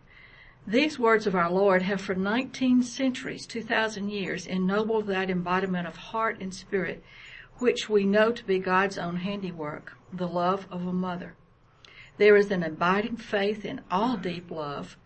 These 0.67 0.99
words 0.99 1.25
of 1.25 1.35
our 1.35 1.49
Lord 1.49 1.81
have 1.83 2.01
for 2.01 2.15
19 2.15 2.83
centuries, 2.83 3.45
2,000 3.45 4.09
years, 4.09 4.45
ennobled 4.45 5.07
that 5.07 5.29
embodiment 5.29 5.87
of 5.87 5.95
heart 5.95 6.39
and 6.39 6.53
spirit, 6.53 7.03
which 7.57 7.89
we 7.89 8.03
know 8.05 8.31
to 8.31 8.43
be 8.43 8.59
God's 8.59 8.97
own 8.97 9.17
handiwork, 9.17 9.97
the 10.13 10.27
love 10.27 10.67
of 10.69 10.85
a 10.85 10.93
mother. 10.93 11.35
There 12.17 12.35
is 12.35 12.51
an 12.51 12.63
abiding 12.63 13.17
faith 13.17 13.63
in 13.63 13.81
all 13.89 14.17
deep 14.17 14.51
love, 14.51 14.97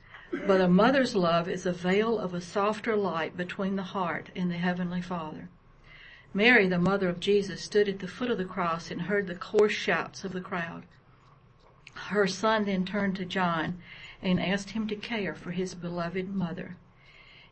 but 0.48 0.60
a 0.60 0.68
mother's 0.68 1.16
love 1.16 1.48
is 1.48 1.66
a 1.66 1.72
veil 1.72 2.18
of 2.18 2.34
a 2.34 2.42
softer 2.42 2.96
light 2.96 3.38
between 3.38 3.76
the 3.76 3.84
heart 3.84 4.32
and 4.36 4.50
the 4.50 4.58
Heavenly 4.58 5.02
Father. 5.02 5.50
Mary, 6.34 6.68
the 6.68 6.80
mother 6.80 7.08
of 7.08 7.20
Jesus, 7.20 7.62
stood 7.62 7.88
at 7.88 8.00
the 8.00 8.08
foot 8.08 8.32
of 8.32 8.40
the 8.40 8.46
cross 8.46 8.90
and 8.90 9.04
heard 9.04 9.28
the 9.28 9.36
coarse 9.36 9.74
shouts 9.74 10.24
of 10.24 10.34
the 10.34 10.42
crowd. 10.42 10.84
Her 11.94 12.26
son 12.26 12.66
then 12.66 12.86
turned 12.86 13.16
to 13.18 13.26
John 13.26 13.78
and 14.24 14.42
asked 14.42 14.72
him 14.72 14.88
to 14.88 14.96
care 14.96 15.36
for 15.36 15.52
his 15.52 15.76
beloved 15.76 16.34
mother. 16.34 16.78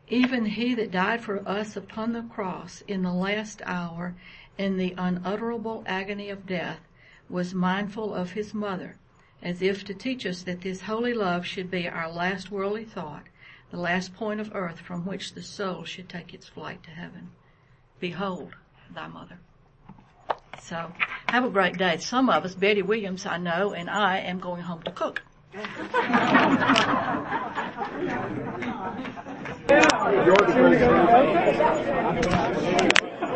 Even 0.07 0.45
he 0.45 0.73
that 0.73 0.91
died 0.91 1.21
for 1.21 1.47
us 1.47 1.75
upon 1.75 2.13
the 2.13 2.23
cross 2.23 2.81
in 2.87 3.03
the 3.03 3.13
last 3.13 3.61
hour 3.65 4.15
in 4.57 4.77
the 4.77 4.95
unutterable 4.97 5.83
agony 5.85 6.29
of 6.29 6.47
death 6.47 6.79
was 7.29 7.53
mindful 7.53 8.13
of 8.13 8.31
his 8.31 8.53
mother, 8.53 8.97
as 9.41 9.61
if 9.61 9.83
to 9.85 9.93
teach 9.93 10.25
us 10.25 10.43
that 10.43 10.61
this 10.61 10.81
holy 10.81 11.13
love 11.13 11.45
should 11.45 11.69
be 11.69 11.87
our 11.87 12.11
last 12.11 12.51
worldly 12.51 12.83
thought, 12.83 13.23
the 13.69 13.77
last 13.77 14.13
point 14.13 14.39
of 14.39 14.53
earth 14.53 14.79
from 14.79 15.05
which 15.05 15.33
the 15.33 15.41
soul 15.41 15.83
should 15.83 16.09
take 16.09 16.33
its 16.33 16.47
flight 16.47 16.83
to 16.83 16.89
heaven. 16.89 17.29
Behold 17.99 18.55
thy 18.93 19.07
mother. 19.07 19.39
So, 20.59 20.91
have 21.27 21.45
a 21.45 21.49
great 21.49 21.77
day. 21.77 21.97
Some 21.97 22.29
of 22.29 22.43
us, 22.43 22.55
Betty 22.55 22.81
Williams 22.81 23.25
I 23.25 23.37
know, 23.37 23.73
and 23.73 23.89
I 23.89 24.19
am 24.19 24.39
going 24.39 24.61
home 24.61 24.83
to 24.83 24.91
cook. 24.91 25.21
You're 25.53 25.63
the 30.37 30.53
president. 32.53 33.31